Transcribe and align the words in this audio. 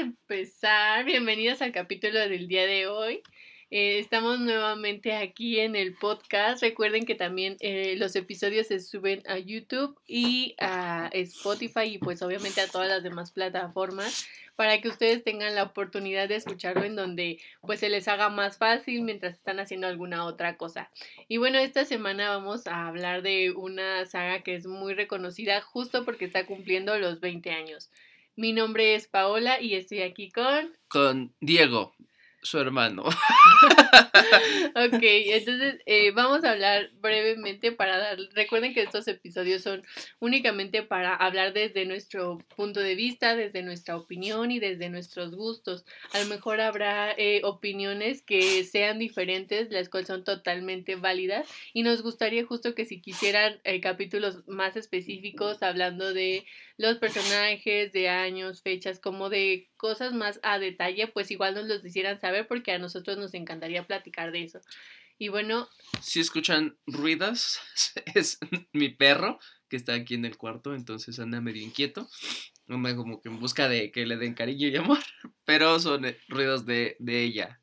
empezar. 0.00 1.04
Bienvenidos 1.04 1.60
al 1.60 1.72
capítulo 1.72 2.18
del 2.20 2.48
día 2.48 2.66
de 2.66 2.86
hoy. 2.86 3.22
Eh, 3.70 3.98
estamos 3.98 4.40
nuevamente 4.40 5.14
aquí 5.14 5.60
en 5.60 5.76
el 5.76 5.94
podcast. 5.94 6.62
Recuerden 6.62 7.04
que 7.04 7.14
también 7.14 7.56
eh, 7.60 7.96
los 7.98 8.16
episodios 8.16 8.68
se 8.68 8.80
suben 8.80 9.22
a 9.28 9.38
YouTube 9.38 10.00
y 10.06 10.56
a 10.58 11.10
Spotify 11.12 11.82
y 11.84 11.98
pues 11.98 12.22
obviamente 12.22 12.62
a 12.62 12.68
todas 12.68 12.88
las 12.88 13.02
demás 13.02 13.30
plataformas 13.30 14.26
para 14.56 14.80
que 14.80 14.88
ustedes 14.88 15.22
tengan 15.22 15.54
la 15.54 15.64
oportunidad 15.64 16.28
de 16.28 16.36
escucharlo 16.36 16.84
en 16.84 16.96
donde 16.96 17.38
pues 17.60 17.80
se 17.80 17.90
les 17.90 18.08
haga 18.08 18.30
más 18.30 18.56
fácil 18.56 19.02
mientras 19.02 19.34
están 19.34 19.60
haciendo 19.60 19.86
alguna 19.86 20.24
otra 20.24 20.56
cosa. 20.56 20.90
Y 21.28 21.36
bueno, 21.36 21.58
esta 21.58 21.84
semana 21.84 22.30
vamos 22.30 22.66
a 22.66 22.86
hablar 22.86 23.20
de 23.20 23.52
una 23.52 24.06
saga 24.06 24.40
que 24.42 24.54
es 24.54 24.66
muy 24.66 24.94
reconocida 24.94 25.60
justo 25.60 26.06
porque 26.06 26.24
está 26.24 26.46
cumpliendo 26.46 26.98
los 26.98 27.20
20 27.20 27.50
años. 27.50 27.90
Mi 28.36 28.52
nombre 28.52 28.94
es 28.94 29.08
Paola 29.08 29.60
y 29.60 29.74
estoy 29.74 30.02
aquí 30.02 30.30
con... 30.30 30.72
Con 30.88 31.34
Diego, 31.40 31.94
su 32.42 32.58
hermano. 32.58 33.04
ok, 34.74 35.02
entonces 35.02 35.80
eh, 35.86 36.10
vamos 36.12 36.44
a 36.44 36.52
hablar 36.52 36.90
brevemente 37.00 37.72
para 37.72 37.98
dar, 37.98 38.18
recuerden 38.34 38.72
que 38.72 38.82
estos 38.82 39.06
episodios 39.08 39.62
son 39.62 39.82
únicamente 40.20 40.82
para 40.82 41.14
hablar 41.14 41.52
desde 41.52 41.84
nuestro 41.84 42.38
punto 42.56 42.80
de 42.80 42.94
vista, 42.94 43.36
desde 43.36 43.62
nuestra 43.62 43.96
opinión 43.96 44.50
y 44.50 44.58
desde 44.58 44.88
nuestros 44.88 45.34
gustos. 45.34 45.84
A 46.12 46.20
lo 46.20 46.26
mejor 46.26 46.60
habrá 46.60 47.12
eh, 47.12 47.42
opiniones 47.44 48.22
que 48.22 48.64
sean 48.64 48.98
diferentes, 48.98 49.70
las 49.70 49.88
cuales 49.88 50.08
son 50.08 50.24
totalmente 50.24 50.96
válidas 50.96 51.46
y 51.74 51.82
nos 51.82 52.02
gustaría 52.02 52.44
justo 52.44 52.74
que 52.74 52.86
si 52.86 53.00
quisieran 53.00 53.60
eh, 53.64 53.80
capítulos 53.80 54.48
más 54.48 54.76
específicos 54.76 55.62
hablando 55.62 56.14
de 56.14 56.46
los 56.78 56.96
personajes, 56.96 57.92
de 57.92 58.08
años, 58.08 58.62
fechas, 58.62 58.98
como 58.98 59.28
de 59.28 59.68
cosas 59.76 60.14
más 60.14 60.40
a 60.42 60.58
detalle, 60.58 61.08
pues 61.08 61.30
igual 61.30 61.54
nos 61.54 61.66
los 61.66 61.84
hicieran 61.84 62.18
saber 62.18 62.29
porque 62.48 62.72
a 62.72 62.78
nosotros 62.78 63.18
nos 63.18 63.34
encantaría 63.34 63.86
platicar 63.86 64.32
de 64.32 64.44
eso. 64.44 64.60
Y 65.18 65.28
bueno. 65.28 65.68
Si 66.00 66.20
escuchan 66.20 66.78
ruidos, 66.86 67.60
es 68.14 68.38
mi 68.72 68.88
perro 68.88 69.38
que 69.68 69.76
está 69.76 69.94
aquí 69.94 70.14
en 70.14 70.24
el 70.24 70.36
cuarto, 70.36 70.74
entonces 70.74 71.18
anda 71.20 71.40
medio 71.40 71.62
inquieto. 71.62 72.08
Anda 72.68 72.96
como 72.96 73.20
que 73.20 73.28
en 73.28 73.38
busca 73.38 73.68
de 73.68 73.90
que 73.92 74.06
le 74.06 74.16
den 74.16 74.34
cariño 74.34 74.68
y 74.68 74.76
amor, 74.76 74.98
pero 75.44 75.78
son 75.78 76.04
eh, 76.04 76.18
ruidos 76.28 76.66
de, 76.66 76.96
de 76.98 77.22
ella. 77.22 77.60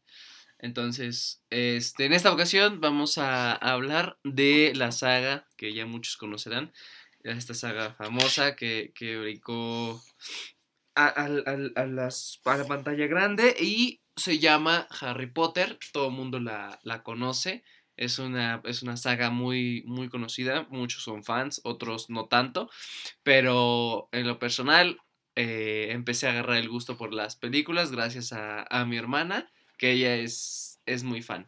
Entonces, 0.59 1.43
este, 1.49 2.05
en 2.05 2.13
esta 2.13 2.31
ocasión 2.33 2.81
vamos 2.81 3.17
a 3.17 3.53
hablar 3.53 4.17
de 4.23 4.73
la 4.75 4.91
saga 4.91 5.47
que 5.55 5.73
ya 5.73 5.85
muchos 5.85 6.17
conocerán, 6.17 6.73
esta 7.23 7.53
saga 7.53 7.93
famosa 7.93 8.55
que, 8.55 8.91
que 8.95 9.17
brincó 9.17 10.01
a, 10.95 11.07
a, 11.07 11.25
a, 11.25 11.85
las, 11.85 12.41
a, 12.45 12.57
la 12.57 12.65
pantalla 12.65 13.07
grande 13.07 13.55
y 13.59 14.01
se 14.17 14.39
llama 14.39 14.87
Harry 14.99 15.27
Potter, 15.27 15.79
todo 15.93 16.07
el 16.07 16.13
mundo 16.13 16.39
la, 16.39 16.79
la 16.83 17.03
conoce. 17.03 17.63
Es 17.95 18.19
una, 18.19 18.61
es 18.65 18.83
una, 18.83 18.97
saga 18.97 19.31
muy, 19.31 19.83
muy 19.87 20.09
conocida, 20.09 20.67
muchos 20.69 21.03
son 21.03 21.23
fans, 21.23 21.61
otros 21.63 22.11
no 22.11 22.27
tanto, 22.27 22.69
pero 23.23 24.07
en 24.11 24.27
lo 24.27 24.37
personal 24.37 24.99
eh, 25.35 25.87
empecé 25.91 26.27
a 26.27 26.31
agarrar 26.31 26.57
el 26.57 26.69
gusto 26.69 26.95
por 26.95 27.11
las 27.13 27.35
películas 27.35 27.91
gracias 27.91 28.33
a, 28.33 28.63
a 28.69 28.85
mi 28.85 28.97
hermana, 28.97 29.49
que 29.79 29.93
ella 29.93 30.15
es, 30.15 30.79
es 30.85 31.03
muy 31.03 31.23
fan. 31.23 31.47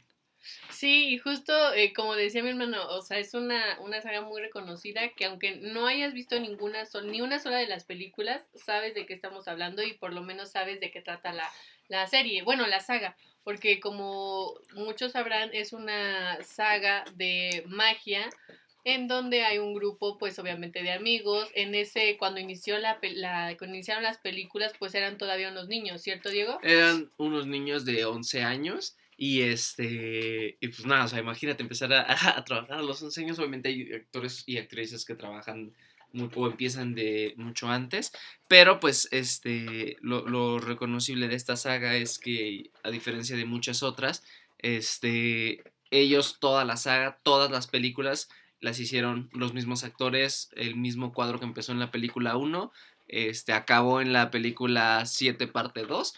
Sí, 0.79 1.09
y 1.09 1.17
justo 1.17 1.73
eh, 1.73 1.91
como 1.91 2.15
decía 2.15 2.41
mi 2.41 2.51
hermano, 2.51 2.87
o 2.87 3.01
sea, 3.01 3.19
es 3.19 3.33
una, 3.33 3.77
una 3.81 4.01
saga 4.01 4.21
muy 4.21 4.39
reconocida 4.39 5.09
que 5.09 5.25
aunque 5.25 5.57
no 5.57 5.87
hayas 5.87 6.13
visto 6.13 6.39
ninguna 6.39 6.85
ni 7.03 7.19
una 7.19 7.39
sola 7.39 7.57
de 7.57 7.67
las 7.67 7.83
películas, 7.83 8.47
sabes 8.55 8.93
de 8.93 9.05
qué 9.05 9.13
estamos 9.13 9.49
hablando 9.49 9.83
y 9.83 9.95
por 9.95 10.13
lo 10.13 10.21
menos 10.21 10.51
sabes 10.51 10.79
de 10.79 10.89
qué 10.89 11.01
trata 11.01 11.33
la, 11.33 11.51
la 11.89 12.07
serie, 12.07 12.43
bueno, 12.43 12.65
la 12.65 12.79
saga, 12.79 13.17
porque 13.43 13.81
como 13.81 14.53
muchos 14.73 15.11
sabrán, 15.11 15.49
es 15.51 15.73
una 15.73 16.41
saga 16.45 17.03
de 17.13 17.65
magia 17.67 18.29
en 18.85 19.09
donde 19.09 19.43
hay 19.43 19.57
un 19.57 19.73
grupo, 19.73 20.17
pues 20.17 20.39
obviamente 20.39 20.81
de 20.81 20.93
amigos. 20.93 21.49
En 21.55 21.75
ese, 21.75 22.15
cuando 22.15 22.39
inició 22.39 22.77
la, 22.77 22.99
la 23.01 23.53
cuando 23.57 23.75
iniciaron 23.75 24.03
las 24.03 24.19
películas, 24.19 24.71
pues 24.79 24.95
eran 24.95 25.17
todavía 25.17 25.49
unos 25.49 25.67
niños, 25.67 26.01
¿cierto, 26.01 26.29
Diego? 26.29 26.57
Eran 26.63 27.09
unos 27.17 27.47
niños 27.47 27.83
de 27.83 28.05
11 28.05 28.43
años 28.43 28.95
y 29.21 29.41
este, 29.41 30.57
y 30.61 30.67
pues 30.69 30.85
nada, 30.85 31.03
o 31.03 31.07
sea, 31.09 31.19
imagínate 31.19 31.61
empezar 31.61 31.91
a, 31.91 32.41
trabajar 32.45 32.77
a 32.77 32.81
los 32.81 33.03
11 33.03 33.19
años. 33.21 33.37
Obviamente 33.37 33.67
hay 33.67 33.91
actores 33.91 34.45
y 34.45 34.57
actrices 34.57 35.03
que 35.03 35.13
trabajan 35.13 35.73
muy, 36.13 36.29
o 36.33 36.47
empiezan 36.47 36.95
de 36.95 37.33
mucho 37.35 37.67
antes. 37.67 38.13
Pero 38.47 38.79
pues 38.79 39.09
este, 39.11 39.97
lo, 39.99 40.25
lo, 40.25 40.59
reconocible 40.59 41.27
de 41.27 41.35
esta 41.35 41.57
saga 41.57 41.97
es 41.97 42.17
que, 42.17 42.71
a 42.81 42.91
diferencia 42.91 43.35
de 43.35 43.43
muchas 43.43 43.83
otras, 43.83 44.23
este, 44.57 45.63
ellos, 45.91 46.37
toda 46.39 46.63
la 46.63 46.77
saga, 46.77 47.19
todas 47.21 47.51
las 47.51 47.67
películas 47.67 48.29
las 48.61 48.79
hicieron 48.79 49.29
los 49.33 49.53
mismos 49.53 49.83
actores, 49.83 50.49
el 50.55 50.77
mismo 50.77 51.11
cuadro 51.11 51.39
que 51.39 51.45
empezó 51.45 51.73
en 51.73 51.79
la 51.79 51.91
película 51.91 52.37
1, 52.37 52.71
este, 53.09 53.51
acabó 53.51 53.99
en 53.99 54.13
la 54.13 54.31
película 54.31 55.05
7 55.05 55.45
parte 55.47 55.85
2 55.85 56.13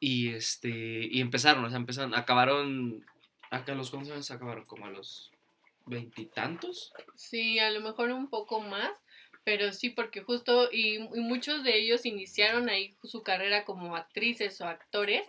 y 0.00 0.34
este 0.34 0.68
y 0.68 1.20
empezaron, 1.20 1.64
o 1.64 1.68
sea, 1.68 1.78
empezaron, 1.78 2.14
acabaron 2.14 3.04
acá 3.50 3.74
los 3.74 3.90
cuántos 3.90 4.30
acabaron 4.30 4.64
como 4.64 4.86
a 4.86 4.90
los 4.90 5.32
veintitantos. 5.86 6.92
Sí, 7.14 7.58
a 7.58 7.70
lo 7.70 7.80
mejor 7.80 8.10
un 8.10 8.28
poco 8.28 8.60
más, 8.60 8.90
pero 9.44 9.72
sí 9.72 9.90
porque 9.90 10.22
justo 10.22 10.68
y, 10.72 10.96
y, 10.96 11.20
muchos 11.20 11.62
de 11.62 11.78
ellos 11.78 12.04
iniciaron 12.04 12.68
ahí 12.68 12.96
su 13.04 13.22
carrera 13.22 13.64
como 13.64 13.96
actrices 13.96 14.60
o 14.60 14.66
actores 14.66 15.22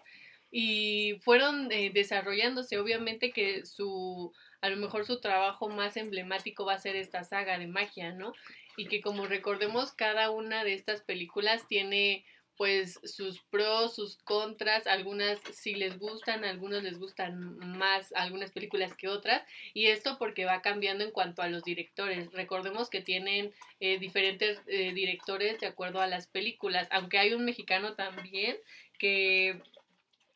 y 0.51 1.19
fueron 1.21 1.71
eh, 1.71 1.91
desarrollándose, 1.93 2.79
obviamente 2.79 3.31
que 3.31 3.65
su 3.65 4.33
a 4.61 4.69
lo 4.69 4.77
mejor 4.77 5.05
su 5.05 5.19
trabajo 5.19 5.69
más 5.69 5.97
emblemático 5.97 6.65
va 6.65 6.73
a 6.73 6.79
ser 6.79 6.95
esta 6.95 7.23
saga 7.23 7.59
de 7.59 7.67
magia, 7.67 8.11
¿no? 8.11 8.33
Y 8.75 8.87
que 8.87 9.01
como 9.01 9.27
recordemos 9.27 9.91
cada 9.91 10.31
una 10.31 10.63
de 10.63 10.73
estas 10.73 11.01
películas 11.01 11.67
tiene 11.67 12.25
pues 12.57 12.99
sus 13.03 13.39
pros, 13.39 13.95
sus 13.95 14.17
contras, 14.17 14.87
algunas 14.87 15.39
sí 15.53 15.75
les 15.75 15.99
gustan, 15.99 16.43
algunos 16.43 16.81
les 16.83 16.97
gustan 16.97 17.57
más 17.77 18.11
algunas 18.13 18.51
películas 18.51 18.95
que 18.95 19.07
otras, 19.07 19.43
y 19.73 19.87
esto 19.87 20.17
porque 20.17 20.45
va 20.45 20.61
cambiando 20.61 21.03
en 21.03 21.11
cuanto 21.11 21.43
a 21.43 21.49
los 21.49 21.63
directores. 21.63 22.31
Recordemos 22.33 22.89
que 22.89 23.01
tienen 23.01 23.53
eh, 23.79 23.99
diferentes 23.99 24.59
eh, 24.67 24.91
directores 24.93 25.59
de 25.59 25.67
acuerdo 25.67 26.01
a 26.01 26.07
las 26.07 26.27
películas, 26.27 26.87
aunque 26.89 27.19
hay 27.19 27.33
un 27.33 27.45
mexicano 27.45 27.93
también 27.93 28.57
que, 28.97 29.61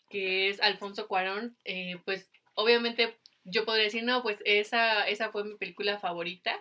que 0.09 0.50
es 0.50 0.62
Alfonso 0.62 1.08
Cuarón, 1.08 1.58
eh, 1.66 1.98
pues 2.06 2.30
obviamente 2.53 3.18
yo 3.44 3.66
podría 3.66 3.86
decir, 3.86 4.03
no, 4.03 4.22
pues 4.22 4.38
esa, 4.46 5.08
esa 5.08 5.32
fue 5.32 5.44
mi 5.44 5.56
película 5.56 5.98
favorita, 6.00 6.59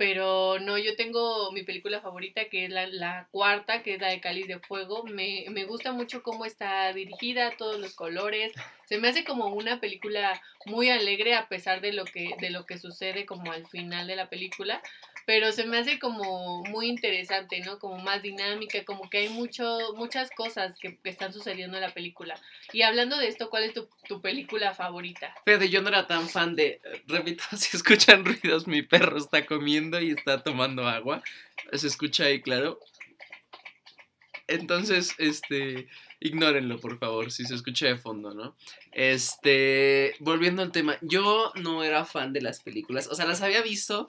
pero 0.00 0.58
no, 0.60 0.78
yo 0.78 0.96
tengo 0.96 1.52
mi 1.52 1.62
película 1.62 2.00
favorita 2.00 2.46
que 2.46 2.64
es 2.64 2.70
la, 2.70 3.28
cuarta, 3.30 3.82
que 3.82 3.96
es 3.96 4.00
la 4.00 4.08
de 4.08 4.22
Cáliz 4.22 4.48
de 4.48 4.58
Fuego. 4.58 5.04
Me, 5.04 5.44
me, 5.50 5.64
gusta 5.64 5.92
mucho 5.92 6.22
cómo 6.22 6.46
está 6.46 6.90
dirigida, 6.94 7.54
todos 7.58 7.78
los 7.78 7.92
colores. 7.92 8.50
Se 8.86 8.96
me 8.96 9.08
hace 9.08 9.24
como 9.24 9.48
una 9.48 9.78
película 9.78 10.40
muy 10.64 10.88
alegre 10.88 11.34
a 11.34 11.48
pesar 11.48 11.82
de 11.82 11.92
lo 11.92 12.06
que, 12.06 12.34
de 12.40 12.48
lo 12.48 12.64
que 12.64 12.78
sucede 12.78 13.26
como 13.26 13.52
al 13.52 13.66
final 13.66 14.06
de 14.06 14.16
la 14.16 14.30
película. 14.30 14.80
Pero 15.26 15.52
se 15.52 15.64
me 15.64 15.78
hace 15.78 15.98
como 15.98 16.62
muy 16.64 16.88
interesante, 16.88 17.60
¿no? 17.60 17.78
Como 17.78 17.98
más 17.98 18.22
dinámica, 18.22 18.84
como 18.84 19.08
que 19.08 19.18
hay 19.18 19.28
mucho, 19.28 19.94
muchas 19.96 20.30
cosas 20.30 20.78
que, 20.78 20.98
están 21.04 21.32
sucediendo 21.32 21.76
en 21.76 21.82
la 21.82 21.94
película. 21.94 22.40
Y 22.72 22.82
hablando 22.82 23.16
de 23.16 23.28
esto, 23.28 23.50
¿cuál 23.50 23.64
es 23.64 23.72
tu, 23.74 24.20
película 24.20 24.74
favorita? 24.74 25.34
Fíjate, 25.44 25.68
yo 25.68 25.82
no 25.82 25.88
era 25.88 26.06
tan 26.06 26.28
fan 26.28 26.56
de, 26.56 26.80
repito, 27.06 27.44
si 27.56 27.76
escuchan 27.76 28.24
ruidos, 28.24 28.66
mi 28.66 28.82
perro 28.82 29.18
está 29.18 29.46
comiendo 29.46 30.00
y 30.00 30.10
está 30.10 30.42
tomando 30.42 30.88
agua. 30.88 31.22
Se 31.72 31.86
escucha 31.86 32.24
ahí, 32.24 32.40
claro. 32.40 32.80
Entonces, 34.48 35.14
este, 35.18 35.88
ignórenlo, 36.18 36.78
por 36.80 36.98
favor, 36.98 37.30
si 37.30 37.44
se 37.44 37.54
escucha 37.54 37.86
de 37.86 37.96
fondo, 37.96 38.34
¿no? 38.34 38.56
Este, 38.92 40.16
volviendo 40.18 40.62
al 40.62 40.72
tema, 40.72 40.98
yo 41.00 41.52
no 41.54 41.84
era 41.84 42.04
fan 42.04 42.32
de 42.32 42.42
las 42.42 42.60
películas, 42.60 43.06
o 43.06 43.14
sea, 43.14 43.26
las 43.26 43.42
había 43.42 43.62
visto 43.62 44.08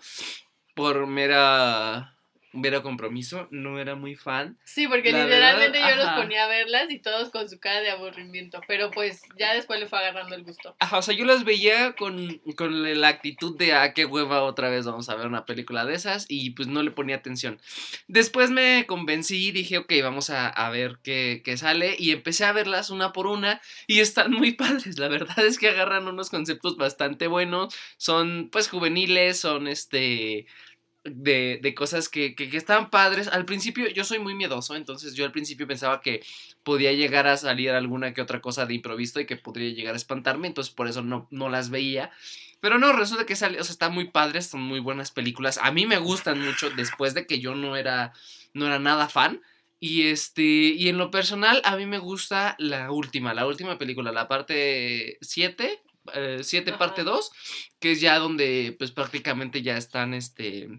por 0.75 1.07
mera 1.07 2.17
mero 2.53 2.83
compromiso, 2.83 3.47
no 3.51 3.79
era 3.79 3.95
muy 3.95 4.15
fan. 4.15 4.57
Sí, 4.63 4.87
porque 4.87 5.11
la 5.11 5.23
literalmente 5.23 5.79
verdad, 5.79 5.95
yo 5.95 6.01
ajá. 6.03 6.15
los 6.15 6.23
ponía 6.23 6.45
a 6.45 6.47
verlas 6.47 6.89
y 6.89 6.99
todos 6.99 7.29
con 7.29 7.49
su 7.49 7.59
cara 7.59 7.81
de 7.81 7.91
aburrimiento, 7.91 8.61
pero 8.67 8.91
pues 8.91 9.21
ya 9.37 9.53
después 9.53 9.79
le 9.79 9.87
fue 9.87 9.99
agarrando 9.99 10.35
el 10.35 10.43
gusto. 10.43 10.75
Ajá, 10.79 10.97
o 10.97 11.01
sea, 11.01 11.15
yo 11.15 11.25
las 11.25 11.43
veía 11.43 11.93
con, 11.93 12.41
con 12.55 12.99
la 12.99 13.07
actitud 13.07 13.57
de, 13.57 13.73
ah, 13.73 13.93
qué 13.93 14.05
hueva, 14.05 14.43
otra 14.43 14.69
vez 14.69 14.85
vamos 14.85 15.09
a 15.09 15.15
ver 15.15 15.27
una 15.27 15.45
película 15.45 15.85
de 15.85 15.95
esas, 15.95 16.25
y 16.29 16.51
pues 16.51 16.67
no 16.67 16.83
le 16.83 16.91
ponía 16.91 17.15
atención. 17.15 17.59
Después 18.07 18.51
me 18.51 18.85
convencí 18.85 19.47
y 19.47 19.51
dije, 19.51 19.77
ok, 19.77 19.93
vamos 20.03 20.29
a, 20.29 20.47
a 20.47 20.69
ver 20.69 20.99
qué, 21.03 21.41
qué 21.45 21.57
sale, 21.57 21.95
y 21.97 22.11
empecé 22.11 22.45
a 22.45 22.51
verlas 22.51 22.89
una 22.89 23.13
por 23.13 23.27
una, 23.27 23.61
y 23.87 23.99
están 23.99 24.31
muy 24.31 24.51
padres, 24.61 24.99
la 24.99 25.07
verdad 25.07 25.39
es 25.45 25.57
que 25.57 25.69
agarran 25.69 26.07
unos 26.07 26.29
conceptos 26.29 26.75
bastante 26.75 27.27
buenos, 27.27 27.73
son 27.97 28.49
pues 28.51 28.67
juveniles, 28.69 29.39
son 29.39 29.67
este 29.67 30.47
de, 31.03 31.59
de 31.61 31.73
cosas 31.73 32.09
que, 32.09 32.35
que, 32.35 32.49
que, 32.49 32.57
estaban 32.57 32.89
padres. 32.89 33.27
Al 33.27 33.45
principio 33.45 33.87
yo 33.89 34.03
soy 34.03 34.19
muy 34.19 34.35
miedoso, 34.35 34.75
entonces 34.75 35.15
yo 35.15 35.25
al 35.25 35.31
principio 35.31 35.67
pensaba 35.67 36.01
que 36.01 36.23
podía 36.63 36.93
llegar 36.93 37.27
a 37.27 37.37
salir 37.37 37.71
alguna 37.71 38.13
que 38.13 38.21
otra 38.21 38.41
cosa 38.41 38.65
de 38.65 38.75
improviso 38.75 39.19
y 39.19 39.25
que 39.25 39.37
podría 39.37 39.73
llegar 39.73 39.93
a 39.93 39.97
espantarme, 39.97 40.47
entonces 40.47 40.73
por 40.73 40.87
eso 40.87 41.01
no, 41.01 41.27
no 41.31 41.49
las 41.49 41.69
veía. 41.69 42.11
Pero 42.59 42.77
no, 42.77 42.93
resulta 42.93 43.25
que 43.25 43.35
sale, 43.35 43.59
o 43.59 43.63
sea, 43.63 43.73
están 43.73 43.93
muy 43.93 44.09
padres, 44.09 44.47
son 44.47 44.61
muy 44.61 44.79
buenas 44.79 45.11
películas. 45.11 45.59
A 45.61 45.71
mí 45.71 45.87
me 45.87 45.97
gustan 45.97 46.39
mucho 46.39 46.69
después 46.69 47.15
de 47.15 47.25
que 47.25 47.39
yo 47.39 47.55
no 47.55 47.75
era, 47.75 48.13
no 48.53 48.67
era 48.67 48.77
nada 48.77 49.09
fan. 49.09 49.41
Y 49.79 50.03
este, 50.03 50.43
y 50.43 50.89
en 50.89 50.99
lo 50.99 51.09
personal, 51.09 51.59
a 51.65 51.75
mí 51.75 51.87
me 51.87 51.97
gusta 51.97 52.55
la 52.59 52.91
última, 52.91 53.33
la 53.33 53.47
última 53.47 53.79
película, 53.79 54.11
la 54.11 54.27
parte 54.27 55.17
7, 55.21 55.81
7 56.41 56.69
eh, 56.69 56.73
parte 56.77 57.03
2, 57.03 57.31
que 57.79 57.93
es 57.93 58.01
ya 58.01 58.19
donde 58.19 58.75
pues 58.77 58.91
prácticamente 58.91 59.63
ya 59.63 59.77
están 59.77 60.13
este 60.13 60.69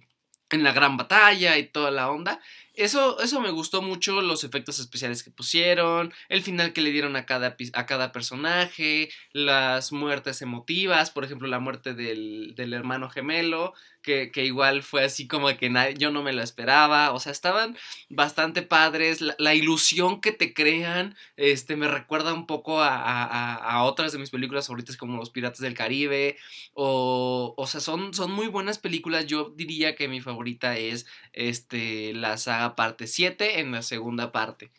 en 0.52 0.62
la 0.62 0.72
gran 0.72 0.96
batalla 0.96 1.56
y 1.58 1.64
toda 1.64 1.90
la 1.90 2.10
onda. 2.10 2.40
Eso, 2.74 3.20
eso 3.20 3.40
me 3.40 3.50
gustó 3.50 3.82
mucho, 3.82 4.22
los 4.22 4.44
efectos 4.44 4.78
especiales 4.78 5.22
que 5.22 5.30
pusieron, 5.30 6.12
el 6.30 6.42
final 6.42 6.72
que 6.72 6.80
le 6.80 6.90
dieron 6.90 7.16
a 7.16 7.26
cada, 7.26 7.56
a 7.74 7.86
cada 7.86 8.12
personaje, 8.12 9.10
las 9.32 9.92
muertes 9.92 10.40
emotivas, 10.40 11.10
por 11.10 11.24
ejemplo, 11.24 11.48
la 11.48 11.58
muerte 11.58 11.92
del, 11.92 12.54
del 12.56 12.72
hermano 12.72 13.10
gemelo, 13.10 13.74
que, 14.02 14.30
que, 14.32 14.44
igual 14.44 14.82
fue 14.82 15.04
así 15.04 15.28
como 15.28 15.48
que 15.56 15.70
yo 15.96 16.10
no 16.10 16.22
me 16.22 16.32
lo 16.32 16.42
esperaba, 16.42 17.12
o 17.12 17.20
sea, 17.20 17.30
estaban 17.32 17.76
bastante 18.08 18.62
padres, 18.62 19.20
la, 19.20 19.54
ilusión 19.54 20.20
que 20.20 20.32
te 20.32 20.54
crean, 20.54 21.14
este, 21.36 21.76
me 21.76 21.88
recuerda 21.88 22.32
un 22.34 22.46
poco 22.46 22.82
a, 22.82 22.96
a, 22.96 23.54
a, 23.54 23.84
otras 23.84 24.12
de 24.12 24.18
mis 24.18 24.30
películas 24.30 24.66
favoritas 24.66 24.96
como 24.96 25.18
Los 25.18 25.30
Piratas 25.30 25.60
del 25.60 25.74
Caribe, 25.74 26.36
o, 26.74 27.54
o 27.56 27.66
sea, 27.66 27.80
son, 27.80 28.12
son 28.12 28.32
muy 28.32 28.48
buenas 28.48 28.78
películas, 28.78 29.26
yo 29.26 29.52
diría 29.56 29.94
que 29.94 30.08
mi 30.08 30.20
favorita 30.20 30.76
es, 30.76 31.06
este, 31.32 32.12
la 32.14 32.36
parte 32.70 33.06
7 33.06 33.60
en 33.60 33.72
la 33.72 33.82
segunda 33.82 34.32
parte. 34.32 34.70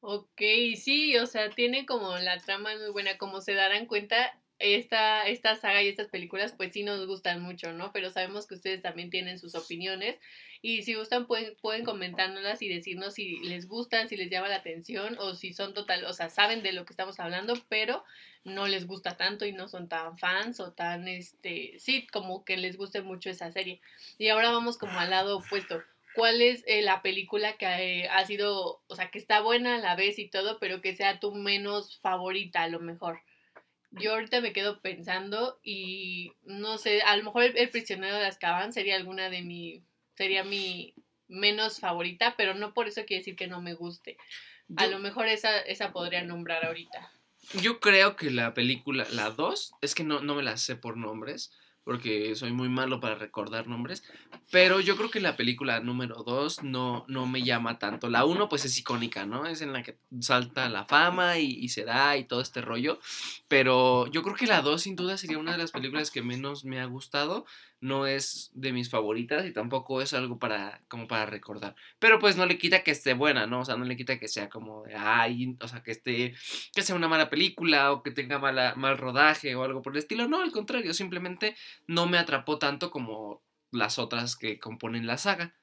Ok, 0.00 0.40
sí, 0.76 1.16
o 1.16 1.26
sea, 1.26 1.50
tiene 1.50 1.84
como 1.84 2.16
la 2.18 2.38
trama 2.38 2.70
muy 2.76 2.90
buena, 2.90 3.18
como 3.18 3.40
se 3.40 3.54
darán 3.54 3.86
cuenta, 3.86 4.38
esta, 4.58 5.26
esta 5.28 5.56
saga 5.56 5.82
y 5.82 5.88
estas 5.88 6.08
películas 6.08 6.52
pues 6.56 6.72
sí 6.72 6.82
nos 6.82 7.06
gustan 7.06 7.40
mucho, 7.40 7.72
¿no? 7.72 7.92
Pero 7.92 8.10
sabemos 8.10 8.46
que 8.46 8.54
ustedes 8.54 8.82
también 8.82 9.10
tienen 9.10 9.38
sus 9.38 9.54
opiniones 9.54 10.18
y 10.62 10.82
si 10.82 10.94
gustan 10.94 11.26
pueden, 11.26 11.54
pueden 11.62 11.84
comentárnoslas 11.84 12.60
y 12.62 12.68
decirnos 12.68 13.14
si 13.14 13.38
les 13.40 13.68
gustan, 13.68 14.08
si 14.08 14.16
les 14.16 14.30
llama 14.30 14.48
la 14.48 14.56
atención 14.56 15.16
o 15.20 15.34
si 15.34 15.52
son 15.52 15.74
total, 15.74 16.04
o 16.04 16.12
sea, 16.12 16.28
saben 16.28 16.62
de 16.62 16.72
lo 16.72 16.84
que 16.84 16.92
estamos 16.92 17.20
hablando, 17.20 17.54
pero 17.68 18.04
no 18.44 18.66
les 18.66 18.86
gusta 18.86 19.16
tanto 19.16 19.46
y 19.46 19.52
no 19.52 19.68
son 19.68 19.88
tan 19.88 20.18
fans 20.18 20.58
o 20.58 20.72
tan, 20.72 21.06
este, 21.06 21.74
sí, 21.78 22.06
como 22.08 22.44
que 22.44 22.56
les 22.56 22.76
guste 22.76 23.02
mucho 23.02 23.30
esa 23.30 23.52
serie. 23.52 23.80
Y 24.18 24.28
ahora 24.28 24.50
vamos 24.50 24.78
como 24.78 24.98
al 24.98 25.10
lado 25.10 25.38
opuesto. 25.38 25.82
¿Cuál 26.14 26.40
es 26.42 26.64
eh, 26.66 26.82
la 26.82 27.02
película 27.02 27.56
que 27.56 27.66
eh, 27.66 28.08
ha 28.08 28.24
sido, 28.26 28.82
o 28.86 28.94
sea, 28.96 29.10
que 29.10 29.18
está 29.18 29.40
buena 29.40 29.76
a 29.76 29.78
la 29.78 29.94
vez 29.94 30.18
y 30.18 30.28
todo, 30.28 30.58
pero 30.58 30.80
que 30.80 30.94
sea 30.96 31.20
tu 31.20 31.34
menos 31.34 31.98
favorita 32.00 32.62
a 32.62 32.68
lo 32.68 32.80
mejor? 32.80 33.20
yo 33.90 34.12
ahorita 34.12 34.40
me 34.40 34.52
quedo 34.52 34.80
pensando 34.80 35.58
y 35.62 36.32
no 36.44 36.78
sé, 36.78 37.02
a 37.02 37.16
lo 37.16 37.24
mejor 37.24 37.44
el, 37.44 37.70
prisionero 37.70 38.16
de 38.18 38.26
Azkaban 38.26 38.72
sería 38.72 38.96
alguna 38.96 39.30
de 39.30 39.42
mi, 39.42 39.82
sería 40.14 40.44
mi 40.44 40.94
menos 41.26 41.80
favorita, 41.80 42.34
pero 42.36 42.54
no 42.54 42.74
por 42.74 42.88
eso 42.88 43.04
quiere 43.04 43.20
decir 43.20 43.36
que 43.36 43.46
no 43.46 43.62
me 43.62 43.74
guste. 43.74 44.16
a 44.76 44.86
lo 44.86 44.98
mejor 44.98 45.28
esa, 45.28 45.58
esa 45.60 45.92
podría 45.92 46.22
nombrar 46.22 46.64
ahorita. 46.64 47.10
Yo 47.62 47.80
creo 47.80 48.16
que 48.16 48.30
la 48.30 48.52
película, 48.52 49.06
la 49.10 49.30
2, 49.30 49.72
es 49.80 49.94
que 49.94 50.04
no, 50.04 50.20
no 50.20 50.34
me 50.34 50.42
la 50.42 50.56
sé 50.56 50.76
por 50.76 50.96
nombres, 50.96 51.50
porque 51.88 52.36
soy 52.36 52.52
muy 52.52 52.68
malo 52.68 53.00
para 53.00 53.14
recordar 53.14 53.66
nombres, 53.66 54.04
pero 54.50 54.78
yo 54.78 54.94
creo 54.98 55.10
que 55.10 55.20
la 55.20 55.38
película 55.38 55.80
número 55.80 56.22
2 56.22 56.62
no, 56.62 57.06
no 57.08 57.26
me 57.26 57.42
llama 57.42 57.78
tanto. 57.78 58.10
La 58.10 58.26
1 58.26 58.50
pues 58.50 58.66
es 58.66 58.78
icónica, 58.78 59.24
¿no? 59.24 59.46
Es 59.46 59.62
en 59.62 59.72
la 59.72 59.82
que 59.82 59.96
salta 60.20 60.68
la 60.68 60.84
fama 60.84 61.38
y, 61.38 61.46
y 61.46 61.70
se 61.70 61.84
da 61.84 62.18
y 62.18 62.24
todo 62.24 62.42
este 62.42 62.60
rollo, 62.60 63.00
pero 63.48 64.06
yo 64.08 64.22
creo 64.22 64.36
que 64.36 64.46
la 64.46 64.60
2 64.60 64.82
sin 64.82 64.96
duda 64.96 65.16
sería 65.16 65.38
una 65.38 65.52
de 65.52 65.56
las 65.56 65.70
películas 65.70 66.10
que 66.10 66.20
menos 66.20 66.66
me 66.66 66.78
ha 66.78 66.84
gustado 66.84 67.46
no 67.80 68.06
es 68.06 68.50
de 68.54 68.72
mis 68.72 68.90
favoritas 68.90 69.46
y 69.46 69.52
tampoco 69.52 70.02
es 70.02 70.12
algo 70.14 70.38
para 70.38 70.82
como 70.88 71.06
para 71.06 71.26
recordar. 71.26 71.76
Pero 71.98 72.18
pues 72.18 72.36
no 72.36 72.46
le 72.46 72.58
quita 72.58 72.82
que 72.82 72.90
esté 72.90 73.14
buena, 73.14 73.46
¿no? 73.46 73.60
O 73.60 73.64
sea, 73.64 73.76
no 73.76 73.84
le 73.84 73.96
quita 73.96 74.18
que 74.18 74.28
sea 74.28 74.48
como 74.48 74.84
de 74.84 74.94
ay, 74.96 75.56
o 75.60 75.68
sea, 75.68 75.82
que 75.82 75.92
esté 75.92 76.34
que 76.74 76.82
sea 76.82 76.96
una 76.96 77.08
mala 77.08 77.30
película 77.30 77.92
o 77.92 78.02
que 78.02 78.10
tenga 78.10 78.38
mala 78.38 78.74
mal 78.74 78.98
rodaje 78.98 79.54
o 79.54 79.64
algo 79.64 79.82
por 79.82 79.92
el 79.92 79.98
estilo. 79.98 80.28
No, 80.28 80.42
al 80.42 80.52
contrario, 80.52 80.92
simplemente 80.94 81.56
no 81.86 82.06
me 82.06 82.18
atrapó 82.18 82.58
tanto 82.58 82.90
como 82.90 83.42
las 83.70 83.98
otras 83.98 84.36
que 84.36 84.58
componen 84.58 85.06
la 85.06 85.18
saga. 85.18 85.54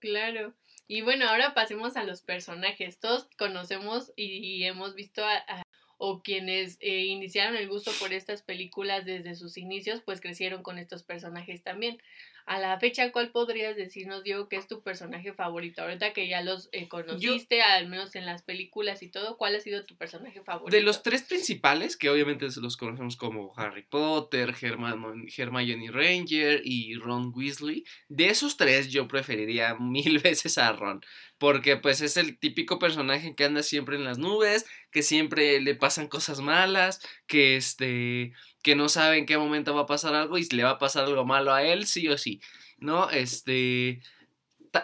Claro. 0.00 0.54
Y 0.88 1.02
bueno, 1.02 1.28
ahora 1.28 1.54
pasemos 1.54 1.96
a 1.96 2.04
los 2.04 2.22
personajes. 2.22 2.98
Todos 2.98 3.28
conocemos 3.38 4.12
y 4.16 4.64
hemos 4.64 4.94
visto 4.94 5.24
a 5.24 5.61
o 6.04 6.20
quienes 6.20 6.78
eh, 6.80 7.04
iniciaron 7.04 7.54
el 7.54 7.68
gusto 7.68 7.92
por 8.00 8.12
estas 8.12 8.42
películas 8.42 9.04
desde 9.04 9.36
sus 9.36 9.56
inicios, 9.56 10.02
pues 10.04 10.20
crecieron 10.20 10.64
con 10.64 10.78
estos 10.78 11.04
personajes 11.04 11.62
también. 11.62 12.02
A 12.44 12.58
la 12.58 12.76
fecha, 12.80 13.12
¿cuál 13.12 13.30
podrías 13.30 13.76
decirnos, 13.76 14.24
Diego, 14.24 14.48
que 14.48 14.56
es 14.56 14.66
tu 14.66 14.82
personaje 14.82 15.32
favorito? 15.32 15.80
Ahorita 15.80 16.12
que 16.12 16.26
ya 16.26 16.42
los 16.42 16.68
eh, 16.72 16.88
conociste, 16.88 17.62
al 17.62 17.88
menos 17.88 18.16
en 18.16 18.26
las 18.26 18.42
películas 18.42 19.00
y 19.04 19.10
todo, 19.10 19.36
¿cuál 19.36 19.54
ha 19.54 19.60
sido 19.60 19.84
tu 19.84 19.96
personaje 19.96 20.42
favorito? 20.42 20.76
De 20.76 20.82
los 20.82 21.04
tres 21.04 21.22
principales, 21.22 21.96
que 21.96 22.10
obviamente 22.10 22.48
los 22.60 22.76
conocemos 22.76 23.16
como 23.16 23.52
Harry 23.56 23.84
Potter, 23.84 24.56
Hermione 24.60 25.92
Ranger 25.92 26.62
y 26.64 26.96
Ron 26.96 27.32
Weasley, 27.32 27.84
de 28.08 28.28
esos 28.30 28.56
tres 28.56 28.90
yo 28.90 29.06
preferiría 29.06 29.74
mil 29.80 30.18
veces 30.18 30.58
a 30.58 30.72
Ron 30.72 31.00
porque 31.42 31.76
pues 31.76 32.00
es 32.02 32.16
el 32.16 32.38
típico 32.38 32.78
personaje 32.78 33.34
que 33.34 33.44
anda 33.44 33.64
siempre 33.64 33.96
en 33.96 34.04
las 34.04 34.16
nubes, 34.16 34.64
que 34.92 35.02
siempre 35.02 35.60
le 35.60 35.74
pasan 35.74 36.06
cosas 36.06 36.40
malas, 36.40 37.00
que 37.26 37.56
este 37.56 38.32
que 38.62 38.76
no 38.76 38.88
sabe 38.88 39.18
en 39.18 39.26
qué 39.26 39.36
momento 39.36 39.74
va 39.74 39.80
a 39.80 39.86
pasar 39.86 40.14
algo 40.14 40.38
y 40.38 40.44
le 40.50 40.62
va 40.62 40.70
a 40.70 40.78
pasar 40.78 41.04
algo 41.04 41.24
malo 41.24 41.52
a 41.52 41.64
él 41.64 41.84
sí 41.86 42.06
o 42.06 42.16
sí, 42.16 42.40
¿no? 42.78 43.10
Este 43.10 44.00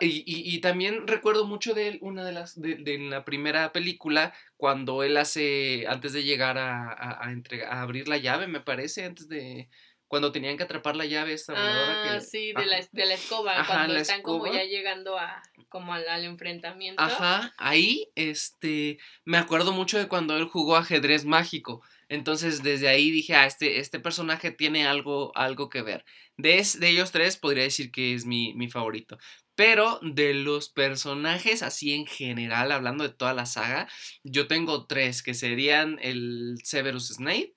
y, 0.01 0.25
y, 0.27 0.61
también 0.61 1.07
recuerdo 1.07 1.47
mucho 1.47 1.75
de 1.75 1.89
él, 1.89 1.99
una 2.03 2.25
de 2.25 2.33
las, 2.33 2.61
de, 2.61 2.75
de, 2.75 2.99
la 2.99 3.25
primera 3.25 3.73
película, 3.73 4.35
cuando 4.57 5.05
él 5.05 5.17
hace, 5.17 5.87
antes 5.89 6.13
de 6.13 6.25
llegar 6.25 6.59
a, 6.59 6.93
a, 6.93 7.25
a, 7.25 7.35
a 7.71 7.83
abrir 7.83 8.09
la 8.09 8.19
llave, 8.19 8.49
me 8.49 8.61
parece, 8.61 9.05
antes 9.05 9.29
de, 9.29 9.71
cuando 10.09 10.33
tenían 10.33 10.57
que 10.57 10.65
atrapar 10.65 10.97
la 10.97 11.05
llave 11.05 11.35
esta 11.35 11.53
ah, 11.55 12.15
que... 12.15 12.21
sí, 12.23 12.53
de 12.53 12.67
la, 12.67 12.81
de 12.91 13.07
la 13.07 13.15
escoba, 13.15 13.65
cuando 13.67 13.95
están 13.95 14.23
como 14.23 14.47
ya 14.47 14.65
llegando 14.65 15.19
a, 15.19 15.43
como 15.69 15.93
al, 15.93 16.09
al, 16.09 16.25
enfrentamiento. 16.25 17.03
Ajá, 17.03 17.55
ahí, 17.59 18.11
este, 18.15 18.99
me 19.25 19.39
acuerdo 19.39 19.73
mucho 19.73 19.99
de 19.99 20.09
cuando 20.09 20.37
él 20.37 20.47
jugó 20.47 20.77
ajedrez 20.77 21.25
mágico, 21.25 21.83
entonces 22.09 22.63
desde 22.63 22.89
ahí 22.89 23.11
dije, 23.11 23.35
ah, 23.35 23.47
este, 23.47 23.81
este 23.81 24.01
personaje 24.01 24.51
tiene 24.51 24.87
algo, 24.87 25.31
algo 25.37 25.69
que 25.69 25.83
ver. 25.83 26.05
De, 26.39 26.67
de 26.79 26.89
ellos 26.89 27.13
tres 27.13 27.37
podría 27.37 27.65
decir 27.65 27.91
que 27.91 28.15
es 28.15 28.25
mi, 28.25 28.55
mi 28.55 28.69
favorito. 28.71 29.19
Pero 29.55 29.99
de 30.03 30.35
los 30.35 30.69
personajes 30.69 31.65
así 31.65 31.93
en 31.93 32.07
general, 32.07 32.71
hablando 32.71 33.03
de 33.03 33.13
toda 33.13 33.35
la 33.35 33.45
saga, 33.45 33.89
yo 34.23 34.47
tengo 34.47 34.87
tres, 34.87 35.23
que 35.23 35.35
serían 35.35 35.99
el 36.01 36.55
Severus 36.63 37.09
Snape, 37.09 37.55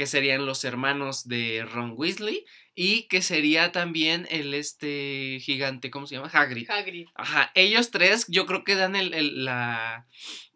que 0.00 0.06
serían 0.06 0.46
los 0.46 0.64
hermanos 0.64 1.28
de 1.28 1.62
Ron 1.70 1.92
Weasley 1.94 2.46
y 2.74 3.06
que 3.08 3.20
sería 3.20 3.70
también 3.70 4.26
el 4.30 4.54
este 4.54 5.36
gigante, 5.42 5.90
¿cómo 5.90 6.06
se 6.06 6.14
llama? 6.14 6.30
Hagrid. 6.32 6.70
Hagrid. 6.70 7.06
Ajá, 7.14 7.52
ellos 7.54 7.90
tres 7.90 8.24
yo 8.26 8.46
creo 8.46 8.64
que 8.64 8.76
dan 8.76 8.96
el, 8.96 9.12
el 9.12 9.44
la, 9.44 10.06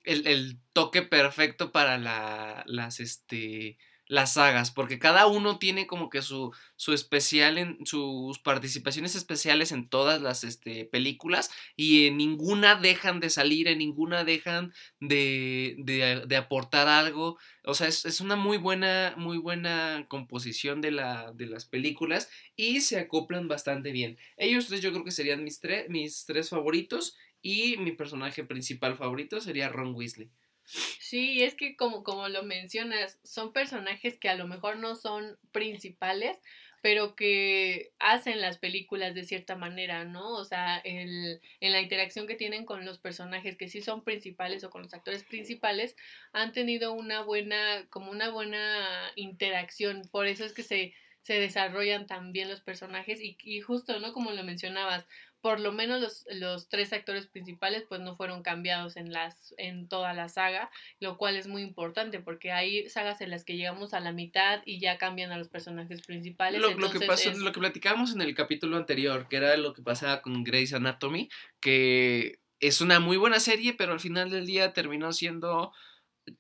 el, 0.03 0.27
el 0.27 0.57
toque 0.73 1.03
perfecto 1.03 1.73
para 1.73 1.99
la, 1.99 2.65
las, 2.67 3.01
este, 3.01 3.77
las 4.15 4.35
sagas, 4.35 4.71
porque 4.71 4.99
cada 4.99 5.27
uno 5.27 5.59
tiene 5.59 5.87
como 5.87 6.09
que 6.09 6.23
su, 6.23 6.55
su 6.77 6.93
especial 6.93 7.59
en 7.59 7.85
sus 7.85 8.39
participaciones 8.39 9.15
especiales 9.17 9.73
en 9.73 9.89
todas 9.89 10.23
las 10.23 10.45
este, 10.45 10.85
películas 10.85 11.51
y 11.77 12.07
en 12.07 12.17
ninguna 12.17 12.77
dejan 12.77 13.21
de 13.21 13.29
salir, 13.29 13.69
en 13.69 13.79
ninguna 13.79 14.25
dejan 14.25 14.73
de, 15.01 15.77
de, 15.79 16.37
aportar 16.37 16.89
algo. 16.89 17.39
O 17.65 17.75
sea, 17.75 17.89
es, 17.89 18.05
es, 18.05 18.21
una 18.21 18.37
muy 18.37 18.57
buena, 18.57 19.15
muy 19.17 19.39
buena 19.39 20.07
composición 20.09 20.81
de, 20.81 20.93
la, 20.93 21.33
de 21.33 21.47
las 21.47 21.67
películas 21.67 22.31
y 22.57 22.81
se 22.83 22.99
acoplan 22.99 23.49
bastante 23.49 23.91
bien. 23.93 24.17
Ellos 24.37 24.69
tres 24.69 24.81
yo 24.81 24.93
creo 24.93 25.05
que 25.05 25.11
serían 25.11 25.43
mis, 25.45 25.61
mis 25.89 26.25
tres 26.25 26.51
favoritos 26.51 27.17
y 27.43 27.77
mi 27.79 27.93
personaje 27.93 28.45
principal 28.45 28.97
favorito 28.97 29.41
sería 29.41 29.69
Ron 29.69 29.95
Weasley. 29.95 30.31
Sí, 30.67 31.43
es 31.43 31.55
que 31.55 31.77
como, 31.77 32.03
como 32.03 32.29
lo 32.29 32.43
mencionas, 32.43 33.21
son 33.23 33.53
personajes 33.53 34.19
que 34.19 34.29
a 34.29 34.35
lo 34.35 34.47
mejor 34.47 34.79
no 34.79 34.97
son 34.97 35.39
principales, 35.53 36.39
pero 36.81 37.15
que 37.17 37.93
hacen 37.99 38.41
las 38.41 38.59
películas 38.59 39.15
de 39.15 39.25
cierta 39.25 39.57
manera, 39.57 40.05
¿no? 40.05 40.35
O 40.35 40.45
sea, 40.45 40.79
el, 40.85 41.41
en 41.61 41.73
la 41.73 41.81
interacción 41.81 42.27
que 42.27 42.35
tienen 42.35 42.65
con 42.67 42.85
los 42.85 42.99
personajes 42.99 43.57
que 43.57 43.69
sí 43.69 43.81
son 43.81 44.05
principales 44.05 44.65
o 44.65 44.71
con 44.71 44.83
los 44.83 44.93
actores 44.95 45.25
principales, 45.25 45.97
han 46.33 46.53
tenido 46.53 46.93
una 46.93 47.23
buena, 47.23 47.87
como 47.91 48.11
una 48.11 48.31
buena 48.31 49.11
interacción. 49.17 50.03
Por 50.11 50.27
eso 50.27 50.45
es 50.45 50.53
que 50.53 50.63
se, 50.63 50.95
se 51.23 51.35
desarrollan 51.41 52.07
también 52.07 52.49
los 52.51 52.61
personajes 52.61 53.21
y, 53.23 53.37
y 53.43 53.61
justo, 53.61 53.99
¿no? 54.01 54.13
Como 54.13 54.33
lo 54.33 54.45
mencionabas, 54.45 55.07
por 55.45 55.61
lo 55.61 55.73
menos 55.73 56.01
los, 56.01 56.25
los, 56.41 56.71
tres 56.71 56.95
actores 56.95 57.27
principales 57.27 57.85
pues 57.87 58.01
no 58.01 58.17
fueron 58.17 58.43
cambiados 58.43 58.97
en 58.97 59.13
las 59.13 59.55
en 59.59 59.89
toda 59.89 60.15
la 60.15 60.31
saga, 60.31 60.71
lo 61.01 61.19
cual 61.19 61.37
es 61.37 61.49
muy 61.49 61.61
importante 61.61 62.19
porque 62.19 62.51
hay 62.51 62.89
sagas 62.89 63.21
en 63.21 63.29
las 63.29 63.45
que 63.45 63.55
llegamos 63.55 63.93
a 63.93 64.01
la 64.01 64.11
mitad 64.11 64.63
y 64.65 64.81
ya 64.81 64.97
cambian 64.97 65.33
a 65.33 65.37
los 65.37 65.51
personajes 65.51 66.01
principales. 66.01 66.63
Lo, 66.63 66.71
lo 66.71 66.91
que 66.91 67.01
pasó, 67.01 67.31
lo 67.31 67.53
que 67.53 67.61
platicábamos 67.61 68.15
en 68.15 68.23
el 68.23 68.35
capítulo 68.35 68.79
anterior, 68.79 69.29
que 69.29 69.37
era 69.37 69.55
lo 69.59 69.75
que 69.75 69.83
pasaba 69.83 70.23
con 70.23 70.45
Grey's 70.45 70.73
Anatomy, 70.73 71.29
que 71.61 72.39
es 72.59 72.81
una 72.81 72.99
muy 72.99 73.19
buena 73.19 73.39
serie, 73.39 73.75
pero 73.75 73.93
al 73.93 74.01
final 74.01 74.31
del 74.31 74.47
día 74.47 74.73
terminó 74.73 75.13
siendo 75.13 75.75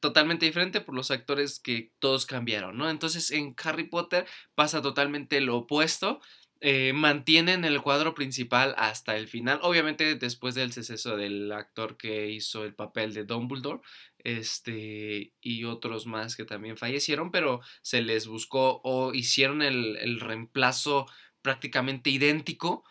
totalmente 0.00 0.46
diferente 0.46 0.80
por 0.80 0.94
los 0.94 1.10
actores 1.10 1.60
que 1.60 1.92
todos 1.98 2.24
cambiaron, 2.24 2.78
¿no? 2.78 2.88
Entonces 2.88 3.30
en 3.32 3.54
Harry 3.62 3.84
Potter 3.84 4.24
pasa 4.54 4.80
totalmente 4.80 5.42
lo 5.42 5.58
opuesto 5.58 6.22
eh, 6.66 6.94
mantienen 6.94 7.66
el 7.66 7.82
cuadro 7.82 8.14
principal 8.14 8.74
hasta 8.78 9.18
el 9.18 9.28
final. 9.28 9.58
Obviamente, 9.60 10.14
después 10.14 10.54
del 10.54 10.70
deceso 10.70 11.14
del 11.14 11.52
actor 11.52 11.98
que 11.98 12.30
hizo 12.30 12.64
el 12.64 12.74
papel 12.74 13.12
de 13.12 13.24
Dumbledore, 13.24 13.82
este, 14.20 15.34
y 15.42 15.64
otros 15.64 16.06
más 16.06 16.36
que 16.36 16.46
también 16.46 16.78
fallecieron, 16.78 17.30
pero 17.30 17.60
se 17.82 18.00
les 18.00 18.26
buscó 18.26 18.80
o 18.82 19.12
hicieron 19.12 19.60
el, 19.60 19.98
el 19.98 20.20
reemplazo 20.20 21.04
prácticamente 21.42 22.08
idéntico. 22.08 22.82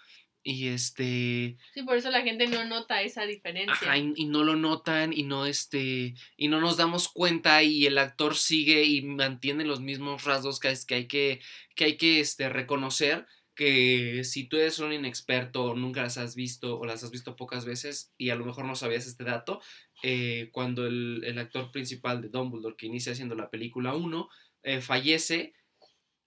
Y 0.43 0.67
este. 0.67 1.57
Sí, 1.73 1.81
por 1.83 1.97
eso 1.97 2.11
la 2.11 2.21
gente 2.21 2.45
no 2.45 2.65
nota 2.65 3.01
esa 3.01 3.25
diferencia. 3.25 3.97
y, 3.97 4.13
y, 4.15 4.25
no 4.25 4.43
lo 4.43 4.55
notan 4.55 5.13
y 5.13 5.23
no 5.23 5.47
este. 5.47 6.13
Y 6.37 6.47
no 6.47 6.61
nos 6.61 6.77
damos 6.77 7.07
cuenta. 7.07 7.63
Y 7.63 7.87
el 7.87 7.97
actor 7.97 8.35
sigue 8.35 8.83
y 8.83 9.01
mantiene 9.01 9.65
los 9.65 9.81
mismos 9.81 10.25
rasgos 10.25 10.59
que, 10.59 10.71
que 10.85 10.93
hay 10.93 11.07
que. 11.07 11.41
que 11.73 11.85
hay 11.85 11.97
que 11.97 12.19
este, 12.19 12.49
reconocer 12.49 13.25
que 13.55 14.23
si 14.23 14.47
tú 14.47 14.57
eres 14.57 14.79
un 14.79 14.93
inexperto, 14.93 15.75
nunca 15.75 16.01
las 16.01 16.17
has 16.17 16.35
visto 16.35 16.79
o 16.79 16.85
las 16.85 17.03
has 17.03 17.11
visto 17.11 17.35
pocas 17.35 17.65
veces 17.65 18.11
y 18.17 18.29
a 18.29 18.35
lo 18.35 18.45
mejor 18.45 18.65
no 18.65 18.75
sabías 18.75 19.05
este 19.05 19.23
dato, 19.23 19.61
eh, 20.01 20.49
cuando 20.51 20.85
el, 20.87 21.23
el, 21.25 21.37
actor 21.37 21.71
principal 21.71 22.21
de 22.21 22.29
Dumbledore, 22.29 22.75
que 22.75 22.87
inicia 22.87 23.13
haciendo 23.13 23.35
la 23.35 23.49
película 23.49 23.95
1, 23.95 24.29
eh, 24.63 24.81
fallece, 24.81 25.53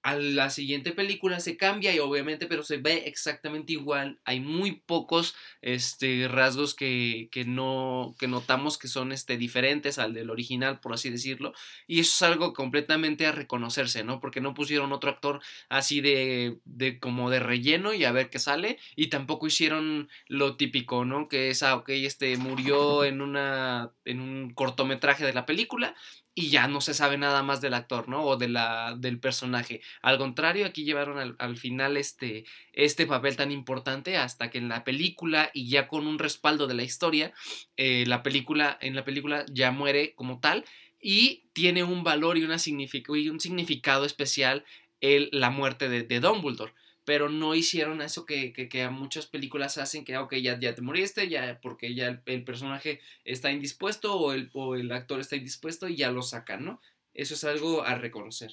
a 0.07 0.15
la 0.15 0.51
siguiente 0.51 0.93
película 0.93 1.41
se 1.41 1.57
cambia 1.57 1.93
y 1.93 1.99
obviamente, 1.99 2.47
pero 2.47 2.63
se 2.63 2.77
ve 2.77 3.03
exactamente 3.07 3.73
igual. 3.73 4.21
Hay 4.25 4.39
muy 4.39 4.71
pocos 4.71 5.35
este, 5.63 6.29
rasgos 6.29 6.77
que, 6.77 7.29
que, 7.33 7.45
no, 7.45 8.15
que 8.17 8.29
notamos 8.29 8.79
que 8.79 8.87
son 8.87 9.11
este, 9.11 9.37
diferentes 9.37 9.99
al 9.99 10.15
del 10.15 10.31
original, 10.31 10.79
por 10.79 10.95
así 10.95 11.11
decirlo. 11.11 11.55
Y 11.89 11.99
eso 11.99 12.13
es 12.15 12.31
algo 12.31 12.53
completamente 12.53 13.27
a 13.27 13.33
reconocerse, 13.33 14.05
¿no? 14.05 14.21
Porque 14.21 14.41
no 14.41 14.55
pusieron 14.55 14.93
otro 14.93 15.11
actor 15.11 15.41
así 15.69 16.01
de, 16.01 16.61
de 16.65 17.01
como 17.01 17.29
de 17.29 17.41
relleno 17.41 17.93
y 17.93 18.05
a 18.05 18.13
ver 18.13 18.31
qué 18.31 18.39
sale. 18.39 18.79
Y 18.95 19.09
tampoco 19.09 19.49
hicieron 19.49 20.09
lo 20.29 20.57
típico, 20.57 21.05
¿no? 21.05 21.27
Que 21.27 21.51
es, 21.51 21.65
ah, 21.65 21.75
ok, 21.75 21.89
este 21.89 22.37
murió 22.37 23.03
en, 23.03 23.21
una, 23.21 23.91
en 24.05 24.21
un 24.21 24.51
cortometraje 24.55 25.27
de 25.27 25.33
la 25.33 25.47
película 25.47 25.97
y 26.39 26.51
ya 26.51 26.69
no 26.69 26.83
se 26.83 26.93
sabe 26.93 27.17
nada 27.17 27.43
más 27.43 27.63
del 27.63 27.73
actor, 27.73 28.11
¿no? 28.11 28.23
O 28.23 28.37
de 28.37 28.49
la, 28.49 28.95
del 28.95 29.19
personaje. 29.19 29.81
Al 30.03 30.19
contrario, 30.19 30.67
aquí 30.67 30.85
llevaron 30.85 31.19
al, 31.19 31.35
al, 31.39 31.57
final 31.57 31.97
este, 31.97 32.45
este 32.75 33.07
papel 33.07 33.37
tan 33.37 33.51
importante 33.51 34.19
hasta 34.19 34.51
que 34.51 34.59
en 34.59 34.69
la 34.69 34.85
película 34.85 35.51
y 35.55 35.71
ya 35.71 35.89
con 35.89 36.07
un 36.07 36.19
respaldo 36.19 36.67
de 36.67 36.75
la 36.75 36.83
historia, 36.83 37.33
eh, 37.79 38.05
la 38.07 38.23
película, 38.23 38.77
en 38.83 38.95
la 38.95 39.03
película 39.03 39.47
ya 39.51 39.71
muere 39.71 40.15
como 40.15 40.39
tal 40.39 40.67
y 41.01 41.45
tiene 41.55 41.85
un 41.85 42.05
valor 42.05 42.37
y, 42.37 42.45
una 42.45 42.59
y 42.67 43.29
un 43.31 43.41
significado 43.41 44.05
especial 44.05 44.67
el, 45.01 45.31
la 45.33 45.49
muerte 45.49 45.89
de, 45.89 46.03
de 46.03 46.21
Dumbledore 46.21 46.75
pero 47.07 47.29
no 47.29 47.55
hicieron 47.55 48.03
eso 48.03 48.27
que, 48.27 48.53
que, 48.53 48.69
que, 48.69 48.87
muchas 48.89 49.27
películas 49.27 49.79
hacen, 49.79 50.05
que, 50.05 50.13
ya, 50.43 50.59
ya 50.59 50.75
te 50.75 50.83
moriste, 50.83 51.29
ya, 51.29 51.61
porque 51.63 51.95
ya 51.95 52.21
el, 52.27 52.45
personaje 52.45 53.01
está 53.25 53.53
indispuesto 53.53 54.17
o 54.17 54.33
el, 54.33 54.51
o 54.53 54.75
el, 54.75 54.91
actor 54.91 55.21
está 55.21 55.37
indispuesto 55.37 55.89
y 55.89 55.95
ya 55.95 56.11
lo 56.11 56.23
sacan, 56.23 56.65
¿no? 56.65 56.83
Eso 57.15 57.35
es 57.35 57.45
algo 57.45 57.85
a 57.85 57.95
reconocer. 57.95 58.51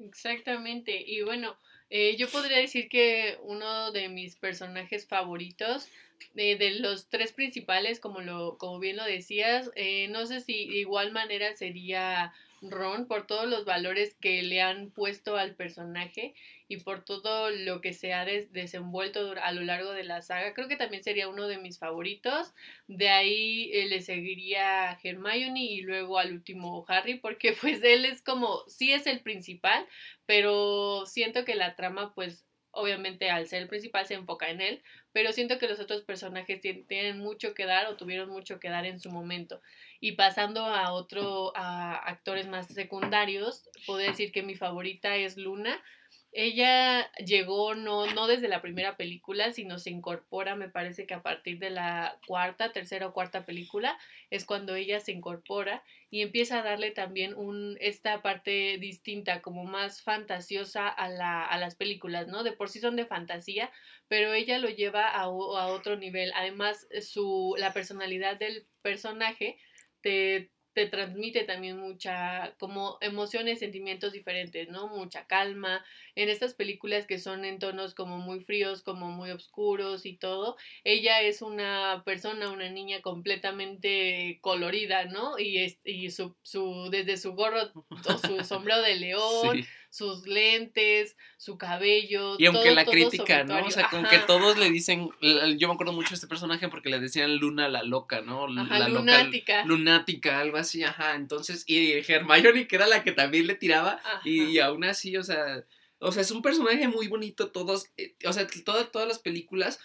Exactamente, 0.00 1.04
y 1.06 1.22
bueno, 1.22 1.56
eh, 1.88 2.16
yo 2.16 2.28
podría 2.28 2.58
decir 2.58 2.88
que 2.88 3.38
uno 3.42 3.92
de 3.92 4.08
mis 4.08 4.34
personajes 4.34 5.06
favoritos, 5.06 5.86
de, 6.34 6.56
de 6.56 6.80
los 6.80 7.08
tres 7.08 7.32
principales, 7.32 8.00
como, 8.00 8.20
lo, 8.20 8.58
como 8.58 8.80
bien 8.80 8.96
lo 8.96 9.04
decías, 9.04 9.70
eh, 9.76 10.08
no 10.08 10.26
sé 10.26 10.40
si 10.40 10.66
de 10.66 10.78
igual 10.78 11.12
manera 11.12 11.54
sería 11.54 12.34
Ron 12.62 13.06
por 13.06 13.26
todos 13.26 13.46
los 13.48 13.64
valores 13.64 14.16
que 14.20 14.42
le 14.42 14.60
han 14.60 14.90
puesto 14.90 15.36
al 15.36 15.54
personaje 15.54 16.34
y 16.68 16.78
por 16.78 17.04
todo 17.04 17.50
lo 17.50 17.80
que 17.80 17.92
se 17.92 18.12
ha 18.12 18.24
des 18.24 18.52
desenvuelto 18.52 19.34
a 19.42 19.52
lo 19.52 19.62
largo 19.62 19.92
de 19.92 20.04
la 20.04 20.22
saga. 20.22 20.54
Creo 20.54 20.68
que 20.68 20.76
también 20.76 21.02
sería 21.02 21.28
uno 21.28 21.48
de 21.48 21.58
mis 21.58 21.78
favoritos. 21.78 22.52
De 22.86 23.08
ahí 23.08 23.70
eh, 23.72 23.86
le 23.86 24.02
seguiría 24.02 24.98
Hermione 25.02 25.64
y 25.64 25.80
luego 25.82 26.18
al 26.18 26.32
último 26.32 26.84
Harry, 26.88 27.18
porque 27.18 27.52
pues 27.60 27.82
él 27.82 28.04
es 28.04 28.22
como, 28.22 28.64
sí 28.68 28.92
es 28.92 29.06
el 29.06 29.20
principal, 29.20 29.86
pero 30.26 31.06
siento 31.06 31.44
que 31.44 31.54
la 31.54 31.74
trama 31.76 32.14
pues 32.14 32.48
obviamente 32.70 33.30
al 33.30 33.48
ser 33.48 33.62
el 33.62 33.68
principal 33.68 34.06
se 34.06 34.14
enfoca 34.14 34.50
en 34.50 34.60
él, 34.60 34.82
pero 35.12 35.32
siento 35.32 35.58
que 35.58 35.68
los 35.68 35.80
otros 35.80 36.02
personajes 36.02 36.60
tienen 36.60 37.18
mucho 37.18 37.54
que 37.54 37.66
dar 37.66 37.86
o 37.86 37.96
tuvieron 37.96 38.28
mucho 38.30 38.60
que 38.60 38.68
dar 38.68 38.86
en 38.86 39.00
su 39.00 39.10
momento. 39.10 39.60
Y 40.00 40.12
pasando 40.12 40.64
a 40.64 40.92
otro, 40.92 41.52
a 41.56 41.96
actores 41.96 42.46
más 42.48 42.68
secundarios, 42.68 43.68
puedo 43.86 43.98
decir 43.98 44.30
que 44.30 44.42
mi 44.42 44.54
favorita 44.54 45.16
es 45.16 45.36
Luna. 45.36 45.82
Ella 46.30 47.10
llegó 47.14 47.74
no, 47.74 48.06
no 48.14 48.26
desde 48.26 48.48
la 48.48 48.60
primera 48.60 48.96
película, 48.96 49.50
sino 49.52 49.78
se 49.78 49.90
incorpora, 49.90 50.56
me 50.56 50.68
parece 50.68 51.06
que 51.06 51.14
a 51.14 51.22
partir 51.22 51.58
de 51.58 51.70
la 51.70 52.18
cuarta, 52.26 52.70
tercera 52.70 53.06
o 53.06 53.12
cuarta 53.12 53.46
película, 53.46 53.98
es 54.30 54.44
cuando 54.44 54.74
ella 54.74 55.00
se 55.00 55.12
incorpora 55.12 55.82
y 56.10 56.20
empieza 56.20 56.60
a 56.60 56.62
darle 56.62 56.90
también 56.90 57.34
un, 57.34 57.76
esta 57.80 58.22
parte 58.22 58.76
distinta, 58.78 59.40
como 59.40 59.64
más 59.64 60.02
fantasiosa 60.02 60.88
a, 60.88 61.08
la, 61.08 61.44
a 61.44 61.58
las 61.58 61.76
películas, 61.76 62.28
¿no? 62.28 62.42
De 62.44 62.52
por 62.52 62.68
sí 62.68 62.78
son 62.78 62.96
de 62.96 63.06
fantasía, 63.06 63.70
pero 64.06 64.32
ella 64.32 64.58
lo 64.58 64.68
lleva 64.68 65.08
a, 65.08 65.22
a 65.22 65.28
otro 65.28 65.96
nivel. 65.96 66.32
Además, 66.34 66.86
su, 67.00 67.54
la 67.58 67.72
personalidad 67.72 68.38
del 68.38 68.66
personaje 68.82 69.58
te, 70.00 70.50
te 70.78 70.86
transmite 70.86 71.42
también 71.42 71.78
mucha, 71.78 72.54
como 72.58 72.98
emociones, 73.00 73.58
sentimientos 73.58 74.12
diferentes, 74.12 74.68
¿no? 74.68 74.88
Mucha 74.88 75.26
calma. 75.26 75.84
En 76.14 76.28
estas 76.28 76.54
películas 76.54 77.06
que 77.06 77.18
son 77.18 77.44
en 77.44 77.58
tonos 77.58 77.94
como 77.94 78.18
muy 78.18 78.40
fríos, 78.40 78.82
como 78.82 79.10
muy 79.10 79.30
oscuros 79.30 80.06
y 80.06 80.16
todo, 80.16 80.56
ella 80.84 81.20
es 81.22 81.42
una 81.42 82.02
persona, 82.04 82.50
una 82.50 82.70
niña 82.70 83.02
completamente 83.02 84.38
colorida, 84.40 85.06
¿no? 85.06 85.38
Y, 85.38 85.58
es, 85.58 85.80
y 85.84 86.10
su, 86.10 86.36
su, 86.42 86.88
desde 86.90 87.16
su 87.16 87.32
gorro 87.34 87.72
o 87.88 88.18
su 88.18 88.44
sombrero 88.44 88.80
de 88.82 88.96
león. 88.96 89.56
Sí 89.56 89.68
sus 89.90 90.26
lentes, 90.26 91.16
su 91.36 91.58
cabello. 91.58 92.36
Y 92.38 92.46
aunque 92.46 92.70
la 92.72 92.84
crítica, 92.84 93.44
¿no? 93.44 93.64
O 93.64 93.70
sea, 93.70 93.88
con 93.88 94.04
que 94.04 94.18
todos 94.18 94.58
le 94.58 94.70
dicen, 94.70 95.10
yo 95.56 95.68
me 95.68 95.74
acuerdo 95.74 95.92
mucho 95.92 96.10
de 96.10 96.16
este 96.16 96.26
personaje 96.26 96.68
porque 96.68 96.90
le 96.90 97.00
decían 97.00 97.36
Luna 97.36 97.68
la 97.68 97.82
loca, 97.82 98.20
¿no? 98.20 98.46
Ajá, 98.60 98.78
la 98.78 98.88
lunática. 98.88 99.58
Loca, 99.58 99.68
lunática, 99.68 100.40
algo 100.40 100.56
así, 100.56 100.84
ajá. 100.84 101.14
Entonces, 101.14 101.64
y 101.66 101.92
Hermione, 101.92 102.66
que 102.66 102.76
era 102.76 102.86
la 102.86 103.02
que 103.02 103.12
también 103.12 103.46
le 103.46 103.54
tiraba, 103.54 104.00
y, 104.24 104.44
y, 104.44 104.58
aún 104.58 104.84
así, 104.84 105.16
o 105.16 105.22
sea, 105.22 105.64
o 106.00 106.12
sea, 106.12 106.22
es 106.22 106.30
un 106.30 106.42
personaje 106.42 106.86
muy 106.86 107.08
bonito, 107.08 107.50
todos, 107.50 107.86
eh, 107.96 108.14
o 108.24 108.32
sea, 108.32 108.46
todas 108.64 109.08
las 109.08 109.18
películas 109.18 109.80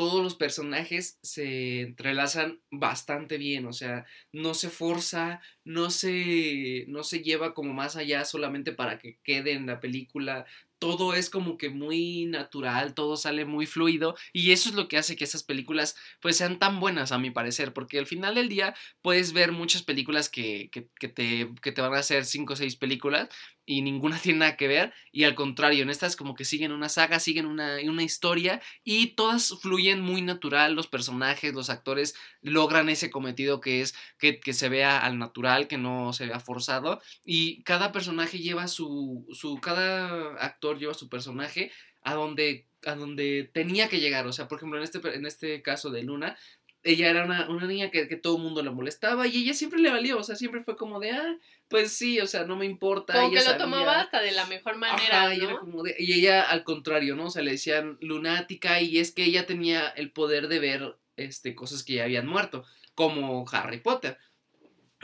todos 0.00 0.24
los 0.24 0.34
personajes 0.34 1.18
se 1.22 1.82
entrelazan 1.82 2.62
bastante 2.70 3.36
bien, 3.36 3.66
o 3.66 3.74
sea, 3.74 4.06
no 4.32 4.54
se 4.54 4.70
forza, 4.70 5.42
no 5.62 5.90
se, 5.90 6.86
no 6.88 7.04
se 7.04 7.20
lleva 7.20 7.52
como 7.52 7.74
más 7.74 7.96
allá 7.96 8.24
solamente 8.24 8.72
para 8.72 8.98
que 8.98 9.18
quede 9.22 9.52
en 9.52 9.66
la 9.66 9.78
película, 9.78 10.46
todo 10.78 11.12
es 11.12 11.28
como 11.28 11.58
que 11.58 11.68
muy 11.68 12.24
natural, 12.24 12.94
todo 12.94 13.18
sale 13.18 13.44
muy 13.44 13.66
fluido 13.66 14.16
y 14.32 14.52
eso 14.52 14.70
es 14.70 14.74
lo 14.74 14.88
que 14.88 14.96
hace 14.96 15.16
que 15.16 15.24
esas 15.24 15.42
películas 15.42 15.96
pues 16.22 16.38
sean 16.38 16.58
tan 16.58 16.80
buenas 16.80 17.12
a 17.12 17.18
mi 17.18 17.30
parecer, 17.30 17.74
porque 17.74 17.98
al 17.98 18.06
final 18.06 18.34
del 18.34 18.48
día 18.48 18.74
puedes 19.02 19.34
ver 19.34 19.52
muchas 19.52 19.82
películas 19.82 20.30
que, 20.30 20.70
que, 20.72 21.08
te, 21.08 21.50
que 21.60 21.72
te 21.72 21.80
van 21.82 21.92
a 21.92 21.98
hacer 21.98 22.24
5 22.24 22.54
o 22.54 22.56
6 22.56 22.76
películas 22.76 23.28
y 23.70 23.82
ninguna 23.82 24.18
tiene 24.22 24.40
nada 24.40 24.56
que 24.56 24.66
ver. 24.66 24.92
Y 25.12 25.24
al 25.24 25.36
contrario, 25.36 25.84
en 25.84 25.90
estas 25.90 26.16
como 26.16 26.34
que 26.34 26.44
siguen 26.44 26.72
una 26.72 26.88
saga, 26.88 27.20
siguen 27.20 27.46
una, 27.46 27.76
una 27.84 28.02
historia 28.02 28.60
y 28.82 29.14
todas 29.14 29.54
fluyen 29.62 30.00
muy 30.00 30.22
natural. 30.22 30.74
Los 30.74 30.88
personajes, 30.88 31.54
los 31.54 31.70
actores 31.70 32.14
logran 32.42 32.88
ese 32.88 33.10
cometido 33.10 33.60
que 33.60 33.80
es 33.80 33.94
que, 34.18 34.40
que 34.40 34.54
se 34.54 34.68
vea 34.68 34.98
al 34.98 35.18
natural, 35.18 35.68
que 35.68 35.78
no 35.78 36.12
se 36.12 36.26
vea 36.26 36.40
forzado. 36.40 37.00
Y 37.24 37.62
cada 37.62 37.92
personaje 37.92 38.38
lleva 38.40 38.66
su, 38.66 39.24
su 39.32 39.60
cada 39.60 40.34
actor 40.44 40.78
lleva 40.78 40.94
su 40.94 41.08
personaje 41.08 41.70
a 42.02 42.14
donde, 42.14 42.66
a 42.86 42.96
donde 42.96 43.50
tenía 43.52 43.88
que 43.88 44.00
llegar. 44.00 44.26
O 44.26 44.32
sea, 44.32 44.48
por 44.48 44.58
ejemplo, 44.58 44.78
en 44.78 44.84
este, 44.84 44.98
en 45.14 45.26
este 45.26 45.62
caso 45.62 45.90
de 45.90 46.02
Luna, 46.02 46.36
ella 46.82 47.10
era 47.10 47.24
una, 47.24 47.48
una 47.48 47.66
niña 47.66 47.90
que, 47.90 48.08
que, 48.08 48.16
todo 48.16 48.36
el 48.36 48.42
mundo 48.42 48.62
la 48.62 48.70
molestaba 48.70 49.26
y 49.26 49.42
ella 49.42 49.54
siempre 49.54 49.80
le 49.80 49.90
valió, 49.90 50.18
o 50.18 50.24
sea, 50.24 50.36
siempre 50.36 50.62
fue 50.62 50.76
como 50.76 50.98
de, 50.98 51.10
ah, 51.10 51.36
pues 51.68 51.92
sí, 51.92 52.18
o 52.20 52.26
sea, 52.26 52.44
no 52.44 52.56
me 52.56 52.66
importa. 52.66 53.14
Como 53.14 53.30
que 53.30 53.44
lo 53.44 53.56
tomaba 53.56 54.00
hasta 54.00 54.20
de 54.20 54.32
la 54.32 54.46
mejor 54.46 54.76
manera, 54.76 55.24
Ajá, 55.24 55.34
y, 55.34 55.40
era 55.40 55.56
como 55.56 55.82
de, 55.82 55.94
y 55.98 56.14
ella 56.14 56.42
al 56.42 56.64
contrario, 56.64 57.16
¿no? 57.16 57.26
O 57.26 57.30
sea, 57.30 57.42
le 57.42 57.52
decían 57.52 57.98
lunática 58.00 58.80
y 58.80 58.98
es 58.98 59.12
que 59.12 59.24
ella 59.24 59.46
tenía 59.46 59.88
el 59.88 60.10
poder 60.10 60.48
de 60.48 60.58
ver 60.58 60.96
este, 61.16 61.54
cosas 61.54 61.84
que 61.84 61.94
ya 61.94 62.04
habían 62.04 62.26
muerto, 62.26 62.64
como 62.94 63.44
Harry 63.52 63.78
Potter. 63.78 64.18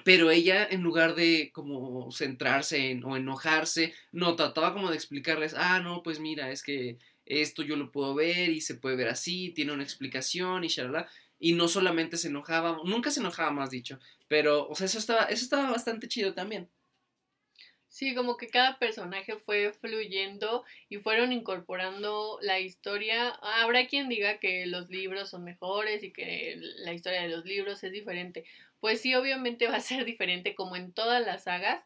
Pero 0.02 0.30
ella, 0.30 0.66
en 0.68 0.82
lugar 0.82 1.14
de 1.14 1.50
como 1.52 2.10
centrarse 2.10 2.90
en, 2.90 3.04
o 3.04 3.16
enojarse, 3.16 3.92
no, 4.12 4.36
trataba 4.36 4.72
como 4.72 4.90
de 4.90 4.96
explicarles, 4.96 5.54
ah, 5.54 5.80
no, 5.80 6.02
pues 6.02 6.20
mira, 6.20 6.50
es 6.50 6.62
que 6.62 6.98
esto 7.26 7.62
yo 7.62 7.76
lo 7.76 7.90
puedo 7.90 8.14
ver 8.14 8.50
y 8.50 8.60
se 8.60 8.76
puede 8.76 8.96
ver 8.96 9.08
así, 9.08 9.50
tiene 9.50 9.72
una 9.72 9.82
explicación 9.82 10.64
y 10.64 10.68
shalala. 10.68 11.08
Y 11.38 11.52
no 11.52 11.68
solamente 11.68 12.16
se 12.16 12.28
enojaba, 12.28 12.78
nunca 12.84 13.10
se 13.10 13.20
enojaba 13.20 13.50
más 13.50 13.70
dicho, 13.70 13.98
pero, 14.28 14.68
o 14.68 14.74
sea, 14.74 14.86
eso 14.86 14.98
estaba, 14.98 15.24
eso 15.24 15.44
estaba 15.44 15.70
bastante 15.70 16.08
chido 16.08 16.34
también. 16.34 16.70
Sí, 17.96 18.14
como 18.14 18.36
que 18.36 18.48
cada 18.48 18.78
personaje 18.78 19.38
fue 19.38 19.72
fluyendo 19.72 20.64
y 20.90 20.98
fueron 20.98 21.32
incorporando 21.32 22.38
la 22.42 22.60
historia. 22.60 23.30
Habrá 23.40 23.86
quien 23.86 24.10
diga 24.10 24.38
que 24.38 24.66
los 24.66 24.90
libros 24.90 25.30
son 25.30 25.44
mejores 25.44 26.02
y 26.02 26.12
que 26.12 26.56
la 26.58 26.92
historia 26.92 27.22
de 27.22 27.30
los 27.30 27.46
libros 27.46 27.82
es 27.84 27.92
diferente. 27.92 28.44
Pues 28.80 29.00
sí, 29.00 29.14
obviamente 29.14 29.66
va 29.66 29.76
a 29.76 29.80
ser 29.80 30.04
diferente 30.04 30.54
como 30.54 30.76
en 30.76 30.92
todas 30.92 31.24
las 31.24 31.44
sagas, 31.44 31.82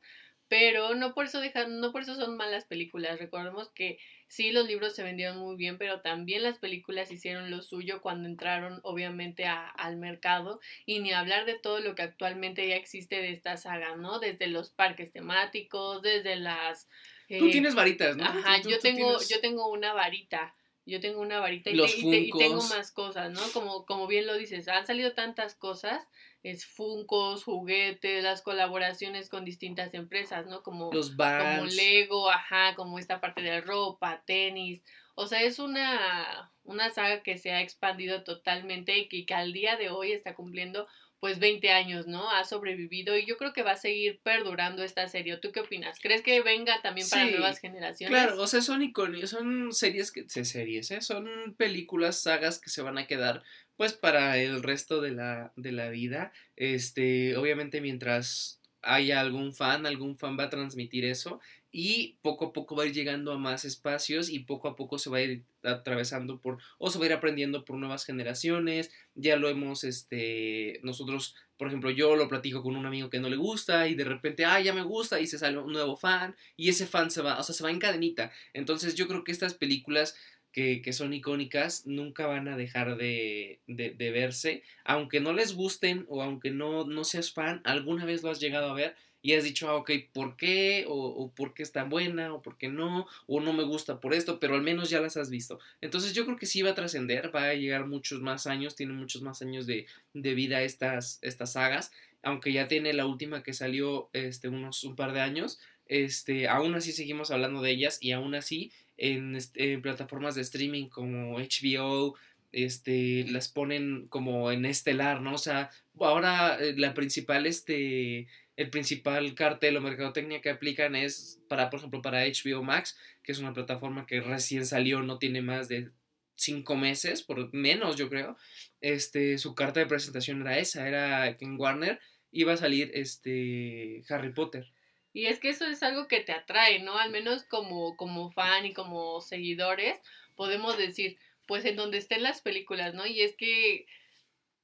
pero 0.51 0.95
no 0.95 1.15
por 1.15 1.25
eso 1.25 1.41
dejan, 1.41 1.81
no 1.81 1.93
por 1.93 2.03
eso 2.03 2.15
son 2.17 2.37
malas 2.37 2.65
películas. 2.67 3.19
Recordemos 3.19 3.71
que 3.71 3.99
sí 4.27 4.51
los 4.53 4.67
libros 4.67 4.95
se 4.95 5.03
vendieron 5.05 5.39
muy 5.39 5.57
bien, 5.57 5.79
pero 5.79 6.01
también 6.03 6.43
las 6.43 6.59
películas 6.59 7.11
hicieron 7.11 7.51
lo 7.51 7.63
suyo 7.63 8.03
cuando 8.03 8.29
entraron 8.29 8.81
obviamente 8.83 9.47
a, 9.47 9.69
al 9.69 9.97
mercado 9.97 10.61
y 10.85 10.99
ni 10.99 11.13
hablar 11.13 11.47
de 11.47 11.55
todo 11.59 11.81
lo 11.81 11.95
que 11.95 12.03
actualmente 12.03 12.69
ya 12.69 12.75
existe 12.77 13.23
de 13.23 13.31
esta 13.31 13.57
saga, 13.57 13.97
¿no? 13.97 14.19
Desde 14.19 14.49
los 14.49 14.71
parques 14.71 15.13
temáticos, 15.13 16.03
desde 16.03 16.37
las 16.37 16.89
Tú 17.29 17.47
eh, 17.47 17.51
tienes 17.53 17.77
varitas, 17.77 18.17
¿no? 18.17 18.25
Ajá, 18.25 18.61
Tú- 18.61 18.71
yo 18.71 18.77
tú 18.77 18.83
tengo 18.83 19.09
tienes- 19.19 19.29
yo 19.29 19.41
tengo 19.41 19.69
una 19.71 19.93
varita. 19.95 20.55
Yo 20.87 20.99
tengo 20.99 21.21
una 21.21 21.39
varita 21.39 21.71
y, 21.71 21.75
te- 21.77 21.99
y 22.01 22.11
te- 22.11 22.19
y 22.19 22.31
tengo 22.33 22.63
más 22.71 22.91
cosas, 22.91 23.31
¿no? 23.31 23.41
Como, 23.53 23.87
como 23.87 24.09
bien 24.09 24.27
lo 24.27 24.35
dices, 24.37 24.67
han 24.67 24.85
salido 24.87 25.13
tantas 25.13 25.55
cosas, 25.55 26.09
es 26.43 26.67
Funcos, 26.67 27.45
juguetes, 27.45 28.23
las 28.23 28.43
colaboraciones 28.43 29.29
con 29.29 29.45
distintas 29.45 29.95
empresas, 29.95 30.47
¿no? 30.47 30.63
Como, 30.63 30.91
Los 30.93 31.11
como. 31.11 31.67
Lego, 31.67 32.31
ajá, 32.31 32.75
como 32.75 32.99
esta 32.99 33.21
parte 33.21 33.43
de 33.43 33.61
ropa, 33.61 34.23
tenis. 34.27 34.83
O 35.15 35.27
sea, 35.27 35.43
es 35.43 35.59
una, 35.59 36.51
una 36.71 36.91
saga 36.91 37.23
que 37.23 37.37
se 37.39 37.53
ha 37.53 37.61
expandido 37.61 38.25
totalmente 38.25 38.97
y 38.99 39.09
que, 39.09 39.27
que 39.27 39.35
al 39.35 39.53
día 39.53 39.77
de 39.77 39.91
hoy 39.91 40.13
está 40.13 40.35
cumpliendo 40.35 40.87
pues 41.19 41.39
20 41.39 41.71
años, 41.71 42.07
¿no? 42.07 42.31
Ha 42.31 42.45
sobrevivido 42.45 43.17
y 43.19 43.27
yo 43.27 43.37
creo 43.37 43.53
que 43.53 43.63
va 43.63 43.73
a 43.73 43.77
seguir 43.77 44.21
perdurando 44.23 44.83
esta 44.83 45.07
serie. 45.07 45.37
¿Tú 45.37 45.53
qué 45.53 45.61
opinas? 45.61 45.99
¿Crees 46.01 46.23
que 46.23 46.41
venga 46.41 46.81
también 46.81 47.09
para 47.11 47.27
Sí, 47.27 47.33
nuevas 47.33 47.59
generaciones? 47.61 48.19
Claro, 48.19 48.41
o 48.41 48.47
sea, 48.47 48.63
son 48.63 48.81
icónicos, 48.83 49.29
son 49.31 49.73
series 49.73 50.13
que, 50.13 50.27
se- 50.29 50.47
series, 50.47 50.91
¿eh? 50.91 51.03
Son 51.03 51.55
películas, 51.59 52.23
sagas 52.23 52.59
que 52.59 52.71
se 52.71 52.81
van 52.81 52.97
a 52.97 53.07
quedar, 53.07 53.43
pues, 53.77 53.93
para 53.93 54.39
el 54.39 54.63
resto 54.63 55.03
de 55.03 55.11
la, 55.11 55.53
de 55.57 55.73
la 55.73 55.91
vida. 55.91 56.33
Este, 56.57 57.37
obviamente, 57.37 57.83
mientras 57.83 58.61
haya 58.83 59.21
algún 59.21 59.53
fan, 59.55 59.85
algún 59.85 60.17
fan 60.17 60.39
va 60.39 60.45
a 60.45 60.51
transmitir 60.51 61.05
eso 61.05 61.39
y 61.73 62.17
poco 62.23 62.47
a 62.47 62.53
poco 62.53 62.75
va 62.75 62.83
a 62.83 62.87
ir 62.87 62.93
llegando 62.93 63.33
a 63.33 63.39
más 63.39 63.65
espacios 63.65 64.29
y 64.29 64.41
poco 64.41 64.69
a 64.69 64.77
poco 64.77 64.99
se 64.99 65.11
va 65.11 65.19
a 65.19 65.23
ir 65.23 65.45
atravesando 65.63 66.41
por, 66.41 66.59
o 66.79 66.91
se 66.91 66.99
va 66.99 67.05
a 67.05 67.09
ir 67.09 67.13
aprendiendo 67.13 67.65
por 67.65 67.77
nuevas 67.77 68.05
generaciones. 68.05 68.91
Ya 69.15 69.37
lo 69.37 69.49
hemos, 69.49 69.85
este, 69.85 70.81
nosotros, 70.83 71.37
por 71.57 71.69
ejemplo, 71.69 71.91
yo 71.91 72.17
lo 72.17 72.29
platico 72.29 72.63
con 72.63 72.77
un 72.77 72.87
amigo 72.87 73.11
que 73.11 73.21
no 73.21 73.29
le 73.29 73.37
gusta 73.37 73.87
y 73.87 73.95
de 73.95 74.05
repente, 74.05 74.45
ah, 74.45 74.61
ya 74.61 74.73
me 74.73 74.83
gusta 74.83 75.21
y 75.21 75.27
se 75.27 75.39
sale 75.39 75.59
un 75.59 75.73
nuevo 75.73 75.97
fan 75.97 76.35
y 76.57 76.69
ese 76.71 76.87
fan 76.87 77.11
se 77.11 77.23
va, 77.23 77.39
o 77.39 77.43
sea, 77.43 77.55
se 77.55 77.63
va 77.63 77.71
en 77.71 77.79
cadenita. 77.79 78.33
Entonces 78.53 78.95
yo 78.97 79.07
creo 79.07 79.23
que 79.23 79.33
estas 79.33 79.55
películas 79.55 80.17
que, 80.53 80.93
son 80.93 81.13
icónicas 81.13 81.87
nunca 81.87 82.27
van 82.27 82.49
a 82.49 82.57
dejar 82.57 82.97
de, 82.97 83.61
de, 83.67 84.11
verse, 84.11 84.63
aunque 84.85 85.21
no 85.21 85.33
les 85.33 85.55
gusten 85.55 86.07
o 86.09 86.23
aunque 86.23 86.51
no, 86.51 86.85
no 86.85 87.05
seas 87.05 87.33
fan, 87.33 87.61
alguna 87.65 88.05
vez 88.05 88.23
lo 88.23 88.31
has 88.31 88.41
llegado 88.41 88.71
a 88.71 88.75
ver 88.75 88.97
y 89.23 89.35
has 89.35 89.45
dicho, 89.45 89.69
ah, 89.69 89.77
ok, 89.77 89.91
¿por 90.13 90.37
qué? 90.37 90.87
O, 90.89 90.95
o 90.95 91.31
por 91.35 91.53
qué 91.53 91.63
es 91.63 91.73
tan 91.73 91.91
buena, 91.91 92.33
o 92.33 92.41
por 92.41 92.57
qué 92.57 92.69
no, 92.69 93.07
o 93.27 93.41
no 93.41 93.53
me 93.53 93.65
gusta 93.65 94.01
por 94.01 94.15
esto, 94.15 94.41
pero 94.41 94.55
al 94.55 94.63
menos 94.63 94.89
ya 94.89 95.01
las 95.01 95.17
has 95.17 95.29
visto. 95.29 95.61
Entonces 95.81 96.15
yo 96.15 96.25
creo 96.25 96.39
que 96.39 96.47
sí 96.47 96.63
va 96.63 96.71
a 96.71 96.75
trascender, 96.75 97.35
va 97.35 97.49
a 97.49 97.55
llegar 97.55 97.87
muchos 97.87 98.21
más 98.21 98.47
años, 98.47 98.77
tiene 98.77 98.95
muchos 98.95 99.21
más 99.23 99.43
años 99.43 99.67
de, 99.67 99.87
de 100.15 100.35
vida 100.35 100.63
estas, 100.63 101.19
estas 101.23 101.53
sagas, 101.53 101.93
aunque 102.23 102.53
ya 102.53 102.67
tiene 102.67 102.93
la 102.93 103.07
última 103.07 103.43
que 103.43 103.53
salió 103.53 104.09
este, 104.13 104.49
unos 104.49 104.85
un 104.85 104.97
par 104.97 105.13
de 105.13 105.21
años, 105.21 105.61
este, 105.87 106.47
aún 106.49 106.75
así 106.77 106.93
seguimos 106.93 107.31
hablando 107.31 107.63
de 107.63 107.73
ellas 107.73 107.99
y 108.01 108.13
aún 108.13 108.35
así 108.35 108.71
en, 109.01 109.37
en 109.55 109.83
plataformas 109.83 110.35
de 110.35 110.43
streaming 110.43 110.89
como 110.89 111.39
HBO, 111.39 112.17
este, 112.53 113.25
las 113.29 113.49
ponen 113.49 114.07
como 114.09 114.53
en 114.53 114.65
estelar, 114.67 115.23
¿no? 115.23 115.35
O 115.35 115.39
sea, 115.39 115.71
ahora 115.99 116.59
eh, 116.61 116.75
la 116.77 116.95
principal, 116.95 117.47
este, 117.47 118.29
el 118.57 118.71
principal 118.71 119.35
cartel 119.35 119.77
o 119.77 119.81
mercadotecnia 119.81 120.43
que 120.43 120.51
aplican 120.51 120.95
es 120.95 121.41
para, 121.49 121.71
por 121.71 121.79
ejemplo, 121.79 122.03
para 122.03 122.25
HBO 122.27 122.63
Max, 122.63 122.99
que 123.23 123.33
es 123.33 123.39
una 123.39 123.55
plataforma 123.55 124.07
que 124.07 124.21
recién 124.21 124.67
salió, 124.67 125.03
no 125.03 125.19
tiene 125.19 125.43
más 125.43 125.69
de 125.69 125.89
cinco 126.35 126.77
meses, 126.77 127.23
por 127.23 127.53
menos 127.55 127.97
yo 127.97 128.09
creo. 128.11 128.37
Este, 128.81 129.39
su 129.39 129.55
carta 129.55 129.81
de 129.81 129.87
presentación 129.87 130.43
era 130.43 130.59
esa, 130.59 130.87
era 130.87 131.37
que 131.37 131.45
en 131.47 131.59
Warner 131.59 132.01
iba 132.33 132.53
a 132.53 132.59
salir 132.59 132.91
este 132.95 134.03
Harry 134.09 134.33
Potter. 134.33 134.67
Y 135.13 135.27
es 135.27 135.41
que 135.41 135.51
eso 135.51 135.67
es 135.67 135.83
algo 135.83 136.07
que 136.09 136.21
te 136.21 136.33
atrae, 136.33 136.81
¿no? 136.81 136.99
Al 136.99 137.11
menos 137.11 137.45
como, 137.45 137.97
como 137.97 138.31
fan 138.31 138.67
y 138.67 138.73
como 138.73 139.21
seguidores, 139.21 140.01
podemos 140.37 140.79
decir, 140.79 141.19
pues 141.47 141.65
en 141.65 141.77
donde 141.77 141.99
estén 141.99 142.23
las 142.23 142.41
películas, 142.43 142.95
¿no? 142.95 143.07
Y 143.07 143.23
es 143.23 143.35
que 143.37 143.87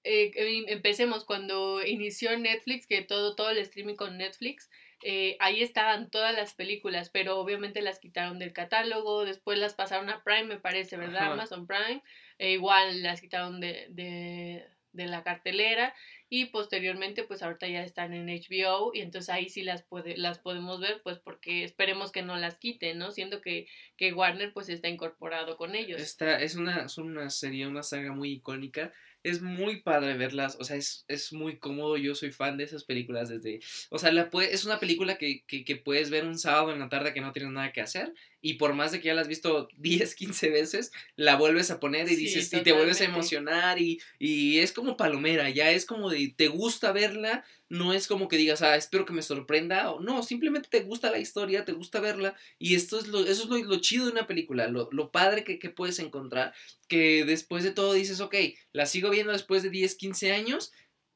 eh, 0.04 0.30
em- 0.36 0.64
empecemos 0.68 1.24
cuando 1.24 1.84
inició 1.84 2.38
Netflix, 2.38 2.86
que 2.86 3.02
todo, 3.02 3.34
todo 3.34 3.50
el 3.50 3.58
streaming 3.58 3.96
con 3.96 4.16
Netflix, 4.18 4.70
eh, 5.02 5.36
ahí 5.40 5.62
estaban 5.62 6.10
todas 6.10 6.34
las 6.34 6.54
películas, 6.54 7.10
pero 7.10 7.38
obviamente 7.38 7.82
las 7.82 7.98
quitaron 7.98 8.38
del 8.38 8.52
catálogo, 8.52 9.24
después 9.24 9.58
las 9.58 9.74
pasaron 9.74 10.08
a 10.10 10.22
Prime, 10.22 10.44
me 10.44 10.58
parece, 10.60 10.96
¿verdad? 10.96 11.22
Ajá. 11.24 11.32
Amazon 11.32 11.66
Prime, 11.66 12.02
e 12.38 12.52
igual 12.52 13.02
las 13.02 13.20
quitaron 13.20 13.60
de, 13.60 13.88
de, 13.90 14.64
de 14.92 15.06
la 15.06 15.22
cartelera 15.22 15.92
y 16.28 16.46
posteriormente 16.46 17.22
pues 17.24 17.42
ahorita 17.42 17.68
ya 17.68 17.82
están 17.84 18.12
en 18.14 18.28
HBO 18.28 18.92
y 18.94 19.00
entonces 19.00 19.28
ahí 19.30 19.48
sí 19.48 19.62
las 19.62 19.82
puede, 19.84 20.16
las 20.16 20.38
podemos 20.38 20.80
ver 20.80 21.00
pues 21.04 21.18
porque 21.18 21.62
esperemos 21.64 22.10
que 22.12 22.22
no 22.22 22.36
las 22.36 22.58
quiten, 22.58 22.98
¿no? 22.98 23.10
Siendo 23.12 23.40
que, 23.40 23.66
que 23.96 24.12
Warner 24.12 24.52
pues 24.52 24.68
está 24.68 24.88
incorporado 24.88 25.56
con 25.56 25.74
ellos. 25.74 26.00
Esta 26.00 26.40
es 26.40 26.56
una, 26.56 26.88
son 26.88 27.06
una 27.10 27.30
serie, 27.30 27.66
una 27.66 27.82
saga 27.82 28.12
muy 28.12 28.32
icónica. 28.32 28.92
Es 29.22 29.42
muy 29.42 29.82
padre 29.82 30.14
verlas, 30.16 30.56
o 30.60 30.64
sea, 30.64 30.76
es, 30.76 31.04
es 31.08 31.32
muy 31.32 31.58
cómodo. 31.58 31.96
Yo 31.96 32.14
soy 32.14 32.30
fan 32.30 32.56
de 32.56 32.62
esas 32.64 32.84
películas 32.84 33.28
desde. 33.28 33.58
O 33.90 33.98
sea, 33.98 34.12
la 34.12 34.30
pue- 34.30 34.48
es 34.52 34.64
una 34.64 34.78
película 34.78 35.18
que, 35.18 35.42
que, 35.48 35.64
que 35.64 35.74
puedes 35.76 36.10
ver 36.10 36.24
un 36.24 36.38
sábado 36.38 36.72
en 36.72 36.78
la 36.78 36.88
tarde 36.88 37.12
que 37.12 37.20
no 37.20 37.32
tienes 37.32 37.50
nada 37.52 37.72
que 37.72 37.80
hacer. 37.80 38.12
Y 38.46 38.54
por 38.54 38.74
más 38.74 38.92
de 38.92 39.00
que 39.00 39.06
ya 39.08 39.14
la 39.14 39.22
has 39.22 39.28
visto 39.28 39.68
10, 39.76 40.14
15 40.14 40.50
veces, 40.50 40.92
la 41.16 41.36
vuelves 41.36 41.70
a 41.70 41.80
poner 41.80 42.06
y 42.10 42.16
Sí, 42.16 42.16
dices, 42.16 42.52
y 42.52 42.60
te 42.62 42.72
vuelves 42.72 43.00
a 43.00 43.04
emocionar. 43.04 43.80
Y, 43.80 44.00
y 44.18 44.58
es 44.58 44.72
como 44.72 44.96
palomera, 44.96 45.50
ya 45.50 45.70
es 45.70 45.86
como 45.86 46.10
de, 46.10 46.34
te 46.36 46.48
gusta 46.48 46.92
verla. 46.92 47.44
No 47.68 47.92
es 47.92 48.06
como 48.06 48.28
que 48.28 48.36
digas, 48.36 48.62
ah, 48.62 48.76
espero 48.76 49.04
que 49.04 49.12
me 49.12 49.22
sorprenda. 49.22 49.90
O 49.90 50.00
no, 50.00 50.22
simplemente 50.22 50.68
te 50.68 50.80
gusta 50.80 51.10
la 51.10 51.18
historia, 51.18 51.64
te 51.64 51.72
gusta 51.72 52.00
verla. 52.00 52.36
Y 52.58 52.76
esto 52.76 52.98
es 53.00 53.08
lo, 53.08 53.20
eso 53.24 53.42
es 53.44 53.48
lo, 53.48 53.58
lo 53.58 53.80
chido 53.80 54.06
de 54.06 54.12
una 54.12 54.26
película, 54.28 54.68
lo, 54.68 54.88
lo 54.92 55.10
padre 55.10 55.42
que, 55.44 55.58
que 55.58 55.70
puedes 55.70 55.98
encontrar 55.98 56.54
que 56.88 57.24
después 57.24 57.64
de 57.64 57.72
todo 57.72 57.92
dices, 57.94 58.20
ok, 58.20 58.34
la 58.72 58.86
sigo 58.86 59.10
viendo 59.10 59.32
después 59.32 59.62
de 59.62 59.70
10, 59.70 59.94
15 59.96 60.32
años 60.32 60.72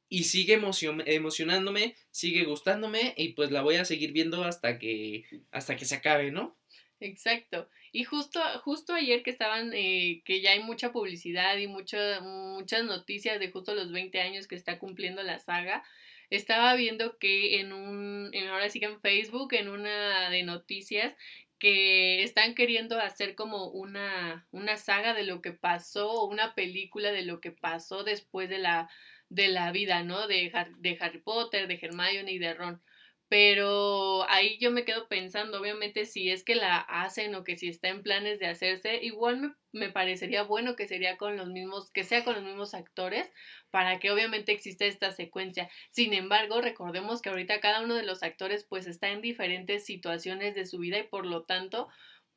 y 0.09 0.25
sigue 0.25 0.61
emocion- 0.61 1.03
emocionándome, 1.07 1.97
sigue 2.11 2.45
gustándome 2.45 3.14
y 3.16 3.31
pues 3.35 3.51
la 3.53 3.62
voy 3.62 3.77
a 3.77 3.85
seguir 3.85 4.12
viendo 4.12 4.45
hasta 4.45 4.79
que, 4.79 5.25
hasta 5.53 5.77
que 5.77 5.85
se 5.85 5.95
acabe, 5.97 6.33
¿no? 6.33 6.57
Exacto. 7.01 7.69
Y 7.93 8.05
justo, 8.05 8.41
justo 8.63 8.93
ayer 8.95 9.23
que 9.23 9.31
estaban, 9.31 9.73
eh, 9.75 10.23
que 10.25 10.41
ya 10.43 10.53
hay 10.53 10.63
mucha 10.63 10.93
publicidad 10.93 11.57
y 11.57 11.67
mucha- 11.67 12.21
muchas 12.21 12.85
noticias 12.85 13.41
de 13.41 13.51
justo 13.51 13.75
los 13.75 13.91
20 13.91 14.21
años 14.21 14.47
que 14.47 14.55
está 14.55 14.79
cumpliendo 14.79 15.23
la 15.23 15.39
saga, 15.41 15.83
estaba 16.29 16.75
viendo 16.75 17.19
que 17.19 17.59
en 17.61 17.73
un, 17.73 18.29
en, 18.33 18.49
ahora 18.49 18.69
sí 18.69 18.81
que 18.81 18.87
en 18.87 19.01
Facebook, 19.01 19.55
en 19.55 19.69
una 19.69 20.29
de 20.31 20.43
noticias, 20.43 21.17
que 21.59 22.23
están 22.23 22.55
queriendo 22.55 22.99
hacer 22.99 23.35
como 23.35 23.67
una, 23.69 24.47
una 24.51 24.77
saga 24.77 25.15
de 25.15 25.25
lo 25.25 25.41
que 25.43 25.53
pasó, 25.53 26.11
o 26.11 26.27
una 26.29 26.55
película 26.55 27.13
de 27.13 27.23
lo 27.23 27.41
que 27.41 27.51
pasó 27.51 28.05
después 28.05 28.49
de 28.51 28.59
la, 28.59 28.91
de 29.31 29.49
la 29.49 29.73
vida, 29.73 30.03
¿no? 30.05 30.27
De, 30.29 30.53
de 30.79 30.99
Harry 31.01 31.19
Potter, 31.21 31.67
de 31.67 31.79
Hermione 31.81 32.33
y 32.33 32.39
de 32.39 32.55
Ron. 32.55 32.83
Pero 33.31 34.29
ahí 34.29 34.59
yo 34.59 34.73
me 34.73 34.85
quedo 34.85 35.07
pensando, 35.07 35.61
obviamente, 35.61 36.05
si 36.05 36.33
es 36.33 36.43
que 36.43 36.57
la 36.57 36.79
hacen 36.79 37.33
o 37.37 37.45
que 37.45 37.55
si 37.55 37.69
está 37.69 37.87
en 37.87 38.03
planes 38.03 38.40
de 38.40 38.49
hacerse, 38.49 38.99
igual 39.05 39.40
me, 39.40 39.55
me, 39.71 39.88
parecería 39.93 40.43
bueno 40.43 40.75
que 40.75 40.88
sería 40.88 41.16
con 41.16 41.37
los 41.37 41.47
mismos, 41.49 41.93
que 41.93 42.03
sea 42.03 42.25
con 42.25 42.35
los 42.35 42.43
mismos 42.43 42.75
actores, 42.75 43.33
para 43.71 44.01
que 44.01 44.11
obviamente 44.11 44.51
exista 44.51 44.85
esta 44.85 45.12
secuencia. 45.12 45.71
Sin 45.90 46.12
embargo, 46.12 46.61
recordemos 46.61 47.23
que 47.23 47.29
ahorita 47.29 47.61
cada 47.61 47.83
uno 47.83 47.95
de 47.95 48.03
los 48.03 48.25
actores 48.25 48.66
pues 48.69 48.88
está 48.88 49.11
en 49.11 49.21
diferentes 49.21 49.85
situaciones 49.87 50.57
de 50.57 50.66
su 50.66 50.79
vida 50.79 50.99
y 50.99 51.05
por 51.05 51.25
lo 51.25 51.45
tanto, 51.45 51.88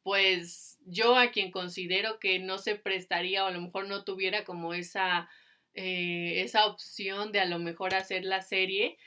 pues 0.04 0.78
yo 0.86 1.18
a 1.18 1.32
quien 1.32 1.50
considero 1.50 2.20
que 2.20 2.38
no 2.38 2.60
se 2.60 2.76
prestaría 2.76 3.44
o 3.44 3.48
a 3.48 3.52
lo 3.52 3.62
mejor 3.62 3.88
no 3.88 4.04
tuviera 4.04 4.46
como 4.46 4.76
esa, 4.76 5.28
eh, 5.74 6.44
esa 6.44 6.68
opción 6.68 7.32
de 7.32 7.40
a 7.40 7.46
lo 7.46 7.58
mejor 7.58 7.96
hacer 7.96 8.26
la 8.26 8.42
serie, 8.42 9.00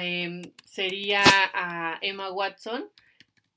Em, 0.00 0.42
sería 0.64 1.22
a 1.24 1.98
Emma 2.00 2.30
Watson, 2.30 2.90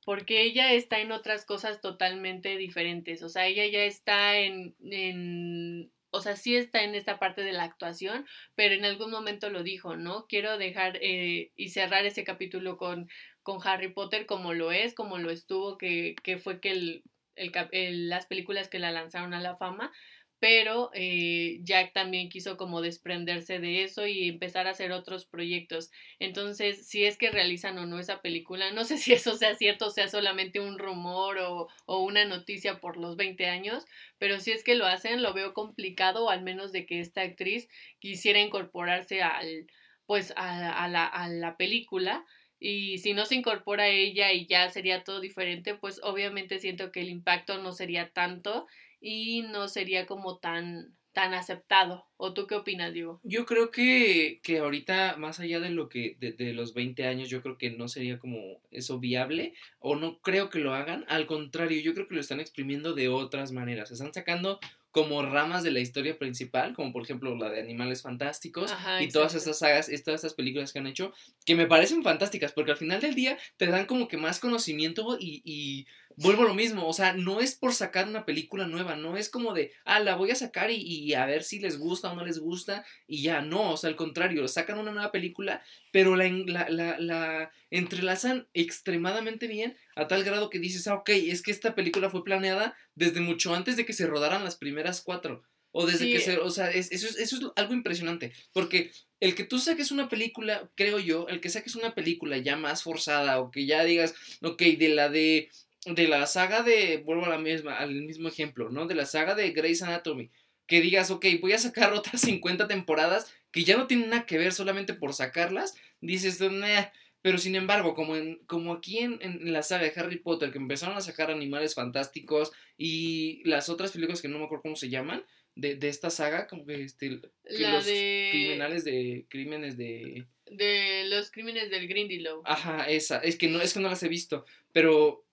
porque 0.05 0.41
ella 0.43 0.73
está 0.73 0.99
en 0.99 1.11
otras 1.11 1.45
cosas 1.45 1.81
totalmente 1.81 2.57
diferentes. 2.57 3.21
O 3.23 3.29
sea, 3.29 3.47
ella 3.47 3.65
ya 3.67 3.83
está 3.83 4.37
en, 4.37 4.75
en, 4.81 5.91
o 6.11 6.21
sea, 6.21 6.35
sí 6.35 6.55
está 6.55 6.83
en 6.83 6.95
esta 6.95 7.19
parte 7.19 7.43
de 7.43 7.53
la 7.53 7.63
actuación, 7.63 8.25
pero 8.55 8.73
en 8.73 8.85
algún 8.85 9.11
momento 9.11 9.49
lo 9.49 9.63
dijo, 9.63 9.95
¿no? 9.95 10.25
Quiero 10.27 10.57
dejar 10.57 10.97
eh, 11.01 11.51
y 11.55 11.69
cerrar 11.69 12.05
ese 12.05 12.23
capítulo 12.23 12.77
con, 12.77 13.09
con 13.43 13.59
Harry 13.63 13.93
Potter 13.93 14.25
como 14.25 14.53
lo 14.53 14.71
es, 14.71 14.93
como 14.95 15.17
lo 15.19 15.29
estuvo, 15.29 15.77
que, 15.77 16.15
que 16.23 16.37
fue 16.37 16.59
que 16.59 16.71
el, 16.71 17.03
el, 17.35 18.09
las 18.09 18.25
películas 18.25 18.67
que 18.67 18.79
la 18.79 18.91
lanzaron 18.91 19.33
a 19.33 19.41
la 19.41 19.57
fama, 19.57 19.91
pero 20.39 20.89
eh, 20.93 21.59
Jack 21.63 21.91
también 21.93 22.29
quiso 22.29 22.55
como 22.55 22.81
desprenderse 22.81 23.59
de 23.59 23.83
eso 23.83 24.07
y 24.07 24.29
empezar 24.29 24.67
a 24.67 24.71
hacer 24.71 24.93
otros 24.93 25.25
proyectos. 25.25 25.91
Entonces, 26.17 26.87
si 26.87 27.03
es 27.05 27.17
que 27.17 27.29
realizan 27.29 27.77
o 27.77 27.85
no 27.85 27.99
esa 27.99 28.21
película, 28.21 28.71
no 28.71 28.85
sé 28.85 28.97
si 28.97 29.13
eso 29.13 29.35
sea 29.35 29.55
cierto, 29.55 29.87
o 29.87 29.91
sea 29.91 30.07
solamente 30.07 30.59
un 30.61 30.79
rumor 30.79 31.37
o, 31.39 31.67
una 31.87 32.25
noticia 32.25 32.79
por 32.79 32.97
los 32.97 33.17
20 33.17 33.47
años, 33.47 33.85
pero 34.17 34.39
si 34.39 34.51
es 34.51 34.63
que 34.63 34.75
lo 34.75 34.85
hacen, 34.85 35.21
lo 35.21 35.33
veo 35.33 35.53
complicado, 35.53 36.29
al 36.29 36.41
menos 36.41 36.71
de 36.71 36.85
que 36.85 37.01
esta 37.01 37.21
actriz 37.21 37.67
quisiera 37.99 38.39
incorporarse 38.39 39.21
al, 39.21 39.67
pues, 40.05 40.33
a, 40.37 40.83
a, 40.83 40.87
la, 40.87 41.05
a 41.05 41.27
la 41.27 41.57
película. 41.57 42.25
Y 42.61 42.97
si 42.97 43.13
no 43.13 43.25
se 43.25 43.35
incorpora 43.35 43.87
ella 43.87 44.33
y 44.33 44.45
ya 44.45 44.69
sería 44.69 45.03
todo 45.03 45.21
diferente, 45.21 45.75
pues 45.75 46.01
obviamente 46.03 46.59
siento 46.59 46.91
que 46.91 47.01
el 47.01 47.09
impacto 47.09 47.57
no 47.57 47.71
sería 47.71 48.09
tanto 48.09 48.67
y 48.99 49.43
no 49.43 49.67
sería 49.67 50.05
como 50.05 50.37
tan 50.37 50.95
tan 51.13 51.33
aceptado. 51.33 52.05
¿O 52.17 52.33
tú 52.33 52.47
qué 52.47 52.55
opinas, 52.55 52.93
Diego? 52.93 53.19
Yo 53.23 53.45
creo 53.45 53.71
que, 53.71 54.39
que 54.43 54.59
ahorita, 54.59 55.15
más 55.17 55.39
allá 55.39 55.59
de 55.59 55.69
lo 55.69 55.89
que, 55.89 56.15
de, 56.19 56.33
de, 56.33 56.53
los 56.53 56.73
20 56.73 57.07
años, 57.07 57.29
yo 57.29 57.41
creo 57.41 57.57
que 57.57 57.71
no 57.71 57.87
sería 57.87 58.19
como 58.19 58.61
eso 58.71 58.99
viable, 58.99 59.53
o 59.79 59.95
no 59.95 60.19
creo 60.19 60.49
que 60.49 60.59
lo 60.59 60.73
hagan. 60.73 61.05
Al 61.07 61.25
contrario, 61.25 61.81
yo 61.81 61.93
creo 61.93 62.07
que 62.07 62.15
lo 62.15 62.21
están 62.21 62.39
exprimiendo 62.39 62.93
de 62.93 63.09
otras 63.09 63.51
maneras. 63.51 63.91
Están 63.91 64.13
sacando 64.13 64.59
como 64.91 65.21
ramas 65.21 65.63
de 65.63 65.71
la 65.71 65.79
historia 65.79 66.17
principal, 66.17 66.73
como 66.73 66.91
por 66.91 67.03
ejemplo 67.03 67.35
la 67.35 67.49
de 67.49 67.59
Animales 67.59 68.01
Fantásticos 68.01 68.73
y 68.99 69.09
todas 69.09 69.35
esas 69.35 69.59
sagas, 69.59 69.87
todas 70.03 70.23
estas 70.23 70.33
películas 70.33 70.73
que 70.73 70.79
han 70.79 70.87
hecho, 70.87 71.13
que 71.45 71.55
me 71.55 71.67
parecen 71.67 72.01
fantásticas, 72.01 72.53
porque 72.53 72.71
al 72.71 72.77
final 72.77 72.99
del 72.99 73.13
día 73.13 73.37
te 73.57 73.67
dan 73.67 73.85
como 73.85 74.07
que 74.07 74.17
más 74.17 74.39
conocimiento 74.39 75.17
y, 75.19 75.41
y 75.45 75.85
vuelvo 76.19 76.43
a 76.43 76.47
lo 76.47 76.53
mismo, 76.53 76.85
o 76.85 76.93
sea, 76.93 77.13
no 77.13 77.39
es 77.39 77.55
por 77.55 77.73
sacar 77.73 78.07
una 78.07 78.25
película 78.25 78.67
nueva, 78.67 78.95
no 78.95 79.15
es 79.15 79.29
como 79.29 79.53
de, 79.53 79.71
ah, 79.85 80.01
la 80.01 80.15
voy 80.15 80.31
a 80.31 80.35
sacar 80.35 80.69
y, 80.69 80.75
y, 80.75 81.13
a 81.13 81.25
ver 81.25 81.43
si 81.43 81.59
les 81.59 81.79
gusta 81.79 82.11
o 82.11 82.15
no 82.15 82.25
les 82.25 82.39
gusta 82.39 82.85
y 83.07 83.23
ya, 83.23 83.41
no, 83.41 83.71
o 83.71 83.77
sea, 83.77 83.89
al 83.89 83.95
contrario, 83.95 84.47
sacan 84.49 84.79
una 84.79 84.91
nueva 84.91 85.13
película, 85.13 85.63
pero 85.91 86.17
la, 86.17 86.29
la, 86.29 86.69
la, 86.69 86.99
la 86.99 87.51
entrelazan 87.69 88.49
extremadamente 88.53 89.47
bien 89.47 89.77
a 89.95 90.07
tal 90.07 90.25
grado 90.25 90.49
que 90.49 90.59
dices, 90.59 90.87
ah, 90.87 90.95
ok, 90.95 91.09
es 91.09 91.41
que 91.41 91.51
esta 91.51 91.73
película 91.73 92.09
fue 92.09 92.25
planeada 92.25 92.75
desde 92.95 93.21
mucho 93.21 93.55
antes 93.55 93.77
de 93.77 93.85
que 93.85 93.93
se 93.93 94.05
rodaran 94.05 94.43
las 94.43 94.57
primeras 94.57 95.01
cuatro. 95.01 95.43
O 95.71 95.85
desde 95.85 96.11
que 96.11 96.19
se, 96.19 96.37
o 96.39 96.49
sea, 96.49 96.71
eso, 96.71 96.89
es, 96.91 97.17
eso 97.17 97.35
es 97.35 97.41
algo 97.55 97.73
impresionante, 97.73 98.33
porque 98.53 98.91
el 99.19 99.35
que 99.35 99.43
tú 99.43 99.59
saques 99.59 99.91
una 99.91 100.09
película, 100.09 100.71
creo 100.75 100.97
yo, 100.97 101.27
el 101.27 101.41
que 101.41 101.49
saques 101.49 101.75
una 101.75 101.93
película 101.93 102.37
ya 102.37 102.55
más 102.55 102.81
forzada 102.81 103.39
o 103.39 103.51
que 103.51 103.67
ya 103.67 103.83
digas, 103.83 104.15
ok, 104.41 104.59
de 104.59 104.89
la 104.89 105.09
de 105.09 105.51
de 105.85 106.07
la 106.07 106.25
saga 106.27 106.63
de, 106.63 106.97
vuelvo 106.97 107.25
a 107.25 107.29
la 107.29 107.37
misma, 107.37 107.77
al 107.77 107.93
mismo 107.93 108.27
ejemplo, 108.27 108.69
¿no? 108.69 108.87
De 108.87 108.95
la 108.95 109.05
saga 109.05 109.35
de 109.35 109.51
Grey's 109.51 109.81
Anatomy, 109.81 110.29
que 110.67 110.81
digas, 110.81 111.09
ok, 111.11 111.25
voy 111.41 111.53
a 111.53 111.57
sacar 111.57 111.93
otras 111.93 112.21
50 112.21 112.67
temporadas 112.67 113.33
que 113.51 113.63
ya 113.63 113.77
no 113.77 113.87
tienen 113.87 114.09
nada 114.09 114.25
que 114.25 114.37
ver 114.37 114.53
solamente 114.53 114.93
por 114.93 115.13
sacarlas, 115.13 115.75
dices, 116.01 116.39
nah. 116.39 116.85
pero 117.21 117.37
sin 117.37 117.55
embargo, 117.55 117.93
como, 117.95 118.15
en, 118.15 118.37
como 118.45 118.73
aquí 118.73 118.99
en, 118.99 119.17
en, 119.21 119.51
la 119.51 119.63
saga 119.63 119.83
de 119.83 119.93
Harry 119.95 120.17
Potter, 120.17 120.51
que 120.51 120.59
empezaron 120.59 120.95
a 120.97 121.01
sacar 121.01 121.31
animales 121.31 121.73
fantásticos 121.73 122.51
y 122.77 123.41
las 123.45 123.69
otras 123.69 123.91
películas 123.91 124.21
que 124.21 124.27
no 124.27 124.37
me 124.37 124.45
acuerdo 124.45 124.63
cómo 124.63 124.75
se 124.75 124.89
llaman, 124.89 125.23
de, 125.55 125.75
de 125.75 125.89
esta 125.89 126.09
saga, 126.09 126.47
como 126.47 126.65
que, 126.65 126.83
este, 126.83 127.19
que 127.43 127.67
los 127.67 127.85
de... 127.85 128.29
criminales 128.31 128.83
de, 128.83 129.25
crímenes 129.29 129.77
de... 129.77 130.25
De 130.45 131.05
los 131.07 131.31
crímenes 131.31 131.69
del 131.69 131.87
Grindylow. 131.87 132.41
Ajá, 132.45 132.89
esa, 132.89 133.19
es 133.19 133.35
que 133.35 133.47
no, 133.47 133.61
es 133.61 133.73
que 133.73 133.79
no 133.79 133.89
las 133.89 134.01
he 134.03 134.07
visto, 134.07 134.45
pero 134.71 135.25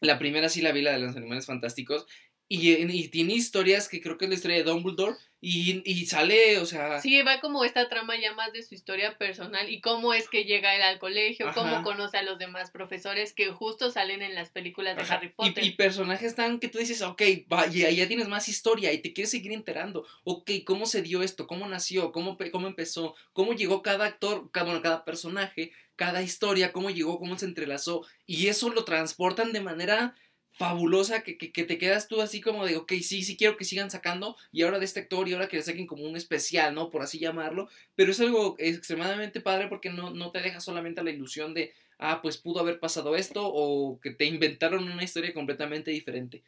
la 0.00 0.18
primera 0.18 0.48
sí 0.48 0.60
la 0.60 0.72
vi, 0.72 0.82
la 0.82 0.92
de 0.92 0.98
los 0.98 1.16
animales 1.16 1.46
fantásticos. 1.46 2.06
Y, 2.48 2.70
y, 2.70 3.08
tiene 3.08 3.34
historias 3.34 3.88
que 3.88 4.00
creo 4.00 4.16
que 4.16 4.24
es 4.24 4.30
la 4.30 4.34
historia 4.36 4.56
de 4.56 4.62
Dumbledore 4.64 5.16
y, 5.40 5.82
y, 5.84 6.06
sale, 6.06 6.58
o 6.58 6.66
sea... 6.66 7.00
Sí, 7.00 7.22
va 7.22 7.40
como 7.40 7.64
esta 7.64 7.88
trama 7.88 8.18
ya 8.20 8.34
más 8.34 8.52
de 8.52 8.64
su 8.64 8.74
historia 8.74 9.16
personal 9.18 9.70
y 9.70 9.80
cómo 9.80 10.12
es 10.12 10.28
que 10.28 10.44
llega 10.44 10.74
él 10.74 10.82
al 10.82 10.98
colegio, 10.98 11.48
Ajá. 11.48 11.60
cómo 11.60 11.84
conoce 11.84 12.18
a 12.18 12.22
los 12.22 12.40
demás 12.40 12.72
profesores 12.72 13.34
que 13.34 13.52
justo 13.52 13.92
salen 13.92 14.22
en 14.22 14.34
las 14.34 14.50
películas 14.50 14.96
de 14.96 15.02
Ajá. 15.02 15.14
Harry 15.14 15.28
Potter. 15.28 15.62
Y, 15.62 15.68
y, 15.68 15.70
personajes 15.72 16.34
tan 16.34 16.58
que 16.58 16.66
tú 16.66 16.78
dices, 16.78 17.02
ok, 17.02 17.22
va, 17.52 17.68
ya, 17.68 17.88
ya, 17.90 18.08
tienes 18.08 18.26
más 18.26 18.48
historia 18.48 18.92
y 18.92 18.98
te 18.98 19.12
quieres 19.12 19.30
seguir 19.30 19.52
enterando. 19.52 20.04
Ok, 20.24 20.50
¿cómo 20.64 20.86
se 20.86 21.02
dio 21.02 21.22
esto? 21.22 21.46
¿Cómo 21.46 21.68
nació? 21.68 22.10
¿Cómo, 22.10 22.36
cómo 22.50 22.66
empezó? 22.66 23.14
¿Cómo 23.32 23.52
llegó 23.52 23.80
cada 23.80 24.06
actor, 24.06 24.50
cada, 24.50 24.66
bueno, 24.66 24.82
cada 24.82 25.04
personaje? 25.04 25.70
Cada 25.94 26.22
historia, 26.22 26.72
cómo 26.72 26.90
llegó, 26.90 27.18
cómo 27.20 27.38
se 27.38 27.46
entrelazó. 27.46 28.04
Y 28.26 28.48
eso 28.48 28.70
lo 28.70 28.84
transportan 28.84 29.52
de 29.52 29.60
manera 29.60 30.16
fabulosa 30.58 31.22
que, 31.22 31.38
que, 31.38 31.62
te 31.62 31.78
quedas 31.78 32.08
tú 32.08 32.20
así 32.20 32.40
como 32.40 32.66
de, 32.66 32.76
ok, 32.76 32.92
sí, 33.00 33.22
sí 33.22 33.36
quiero 33.36 33.56
que 33.56 33.64
sigan 33.64 33.92
sacando 33.92 34.36
y 34.50 34.62
ahora 34.62 34.80
de 34.80 34.86
este 34.86 35.00
actor 35.00 35.28
y 35.28 35.32
ahora 35.32 35.46
que 35.46 35.56
le 35.56 35.62
saquen 35.62 35.86
como 35.86 36.02
un 36.02 36.16
especial, 36.16 36.74
¿no? 36.74 36.90
Por 36.90 37.00
así 37.00 37.20
llamarlo, 37.20 37.68
pero 37.94 38.10
es 38.10 38.18
algo 38.18 38.56
extremadamente 38.58 39.40
padre 39.40 39.68
porque 39.68 39.90
no, 39.90 40.10
no 40.10 40.32
te 40.32 40.40
deja 40.40 40.58
solamente 40.58 41.04
la 41.04 41.12
ilusión 41.12 41.54
de, 41.54 41.72
ah, 41.98 42.20
pues 42.20 42.38
pudo 42.38 42.58
haber 42.58 42.80
pasado 42.80 43.14
esto 43.14 43.46
o 43.46 44.00
que 44.00 44.10
te 44.10 44.24
inventaron 44.24 44.90
una 44.90 45.04
historia 45.04 45.32
completamente 45.32 45.92
diferente. 45.92 46.42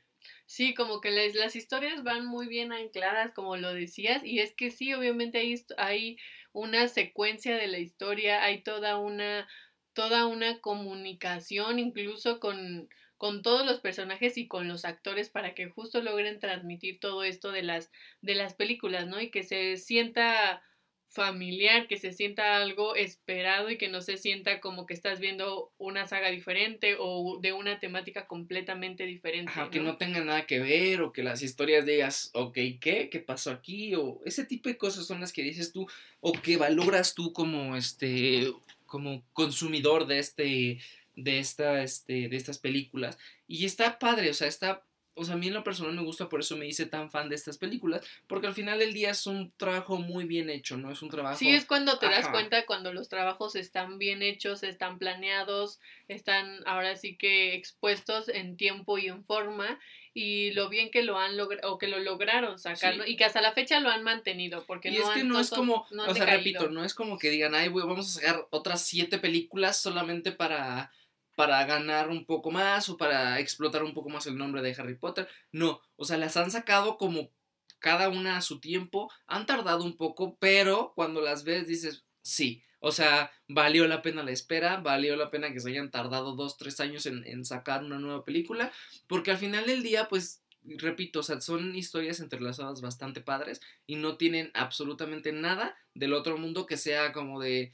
Sí, 0.45 0.75
como 0.75 1.01
que 1.01 1.13
las 1.13 1.55
historias 1.55 2.03
van 2.03 2.27
muy 2.27 2.49
bien 2.49 2.73
ancladas, 2.73 3.31
como 3.33 3.57
lo 3.57 3.73
decías, 3.73 4.25
y 4.25 4.41
es 4.41 4.53
que 4.57 4.73
sí, 4.73 4.93
obviamente 4.93 5.39
hay, 5.39 5.55
hay 5.79 6.17
una 6.53 6.89
secuencia 6.89 7.57
de 7.57 7.69
la 7.69 7.79
historia, 7.79 8.43
hay 8.43 8.63
toda 8.63 8.99
una, 8.99 9.47
toda 9.93 10.27
una 10.27 10.59
comunicación 10.61 11.79
incluso 11.79 12.41
con 12.41 12.89
con 13.21 13.43
todos 13.43 13.67
los 13.67 13.81
personajes 13.81 14.39
y 14.39 14.49
con 14.49 14.67
los 14.67 14.87
actores 14.87 15.29
para 15.29 15.55
que 15.55 15.69
justo 15.69 16.01
logren 16.01 16.39
transmitir 16.39 17.01
todo 17.01 17.23
esto 17.23 17.53
de 17.53 17.63
las 17.63 17.91
de 18.23 18.35
las 18.35 18.55
películas, 18.55 19.09
¿no? 19.09 19.21
Y 19.21 19.29
que 19.29 19.43
se 19.43 19.77
sienta 19.77 20.63
familiar, 21.07 21.87
que 21.87 21.99
se 21.99 22.15
sienta 22.15 22.57
algo 22.57 22.95
esperado 22.95 23.69
y 23.69 23.77
que 23.77 23.91
no 23.91 24.01
se 24.01 24.17
sienta 24.17 24.61
como 24.61 24.87
que 24.87 24.95
estás 24.95 25.21
viendo 25.21 25.71
una 25.77 26.07
saga 26.07 26.31
diferente 26.31 26.97
o 26.99 27.39
de 27.43 27.53
una 27.53 27.79
temática 27.79 28.27
completamente 28.27 29.05
diferente. 29.05 29.51
Ajá, 29.51 29.65
¿no? 29.65 29.71
que 29.71 29.81
no 29.81 29.97
tenga 29.99 30.25
nada 30.25 30.47
que 30.47 30.61
ver 30.61 31.03
o 31.03 31.13
que 31.13 31.23
las 31.23 31.43
historias 31.43 31.85
digas, 31.85 32.31
ok, 32.33 32.55
¿qué? 32.81 33.11
¿Qué 33.11 33.21
pasó 33.21 33.51
aquí? 33.51 33.95
O 33.97 34.23
ese 34.25 34.47
tipo 34.47 34.71
de 34.71 34.79
cosas 34.79 35.07
son 35.07 35.21
las 35.21 35.35
que 35.35 35.43
dices 35.43 35.75
tú 35.75 35.87
o 36.21 36.33
que 36.33 36.57
valoras 36.57 37.15
tú 37.15 37.35
como 37.35 37.77
este 37.77 38.51
como 38.87 39.23
consumidor 39.35 40.07
de 40.07 40.19
este 40.21 40.79
de, 41.23 41.39
esta, 41.39 41.83
este, 41.83 42.29
de 42.29 42.37
estas 42.37 42.59
películas. 42.59 43.19
Y 43.47 43.65
está 43.65 43.99
padre, 43.99 44.31
o 44.31 44.35
sea, 44.35 44.49
está... 44.49 44.85
O 45.17 45.25
sea, 45.25 45.35
a 45.35 45.37
mí 45.37 45.49
en 45.49 45.55
lo 45.55 45.65
personal 45.65 45.93
me 45.93 46.05
gusta, 46.05 46.29
por 46.29 46.41
eso 46.41 46.57
me 46.57 46.69
hice 46.69 46.87
tan 46.87 47.11
fan 47.11 47.29
de 47.29 47.35
estas 47.35 47.59
películas, 47.59 48.07
porque 48.29 48.47
al 48.47 48.55
final 48.55 48.79
del 48.79 48.95
día 48.95 49.11
es 49.11 49.27
un 49.27 49.53
trabajo 49.57 49.99
muy 49.99 50.25
bien 50.25 50.49
hecho, 50.49 50.77
¿no? 50.77 50.91
Es 50.93 51.03
un 51.03 51.11
trabajo... 51.11 51.37
Sí, 51.37 51.51
es 51.51 51.67
cuando 51.67 51.99
te 51.99 52.07
Ajá. 52.07 52.21
das 52.21 52.29
cuenta 52.29 52.65
cuando 52.65 52.93
los 52.93 53.09
trabajos 53.09 53.57
están 53.57 53.99
bien 53.99 54.23
hechos, 54.23 54.63
están 54.63 54.99
planeados, 54.99 55.81
están 56.07 56.63
ahora 56.65 56.95
sí 56.97 57.17
que 57.17 57.55
expuestos 57.55 58.29
en 58.29 58.57
tiempo 58.57 58.99
y 58.99 59.09
en 59.09 59.25
forma, 59.25 59.81
y 60.13 60.51
lo 60.53 60.69
bien 60.69 60.91
que 60.91 61.03
lo 61.03 61.19
han 61.19 61.37
logrado 61.37 61.73
o 61.73 61.79
que 61.79 61.87
lo 61.87 61.99
lograron 62.01 62.59
sacar 62.59 62.95
sí. 62.95 63.01
y 63.07 63.17
que 63.17 63.25
hasta 63.25 63.41
la 63.41 63.53
fecha 63.53 63.79
lo 63.81 63.91
han 63.91 64.03
mantenido 64.03 64.65
porque 64.67 64.89
y 64.89 64.99
no 64.99 65.05
es 65.05 65.11
que 65.11 65.21
han, 65.21 65.29
no, 65.29 65.35
no 65.35 65.41
es 65.41 65.51
como 65.51 65.87
no 65.91 66.05
o 66.05 66.15
sea 66.15 66.27
repito 66.27 66.69
no 66.69 66.85
es 66.85 66.95
como 66.95 67.17
que 67.17 67.31
digan 67.31 67.55
ay 67.55 67.69
wey, 67.69 67.87
vamos 67.87 68.17
a 68.17 68.21
sacar 68.21 68.47
otras 68.51 68.85
siete 68.85 69.19
películas 69.19 69.81
solamente 69.81 70.33
para 70.33 70.93
para 71.41 71.65
ganar 71.65 72.11
un 72.11 72.27
poco 72.27 72.51
más 72.51 72.91
o 72.91 72.99
para 72.99 73.41
explotar 73.41 73.83
un 73.83 73.95
poco 73.95 74.11
más 74.11 74.27
el 74.27 74.37
nombre 74.37 74.61
de 74.61 74.75
Harry 74.77 74.95
Potter. 74.95 75.27
No, 75.53 75.81
o 75.97 76.05
sea, 76.05 76.19
las 76.19 76.37
han 76.37 76.51
sacado 76.51 76.99
como 76.99 77.31
cada 77.79 78.11
una 78.11 78.37
a 78.37 78.43
su 78.43 78.61
tiempo, 78.61 79.11
han 79.27 79.47
tardado 79.47 79.83
un 79.85 79.97
poco, 79.97 80.37
pero 80.39 80.93
cuando 80.95 81.23
las 81.23 81.45
ves 81.45 81.67
dices, 81.67 82.05
sí. 82.21 82.63
O 82.79 82.93
sea, 82.93 83.33
valió 83.49 83.87
la 83.87 84.03
pena 84.03 84.23
la 84.23 84.33
espera, 84.33 84.83
valió 84.83 85.17
la 85.17 85.31
pena 85.31 85.51
que 85.51 85.61
se 85.61 85.71
hayan 85.71 85.91
tardado 85.91 86.37
dos, 86.37 86.59
tres 86.59 86.79
años 86.79 87.07
en, 87.07 87.27
en 87.27 87.47
sacar 87.47 87.85
una 87.85 87.99
nueva 87.99 88.23
película, 88.23 88.71
porque 89.07 89.31
al 89.31 89.39
final 89.39 89.65
del 89.65 89.83
día, 89.83 90.09
pues, 90.11 90.43
repito, 90.63 91.21
o 91.21 91.23
sea, 91.23 91.41
son 91.41 91.75
historias 91.75 92.21
entrelazadas 92.21 92.83
bastante 92.83 93.23
padres 93.23 93.63
y 93.87 93.97
no 93.97 94.19
tienen 94.19 94.51
absolutamente 94.53 95.33
nada 95.33 95.75
del 95.95 96.13
otro 96.13 96.37
mundo 96.37 96.67
que 96.67 96.77
sea 96.77 97.15
como 97.15 97.41
de, 97.41 97.73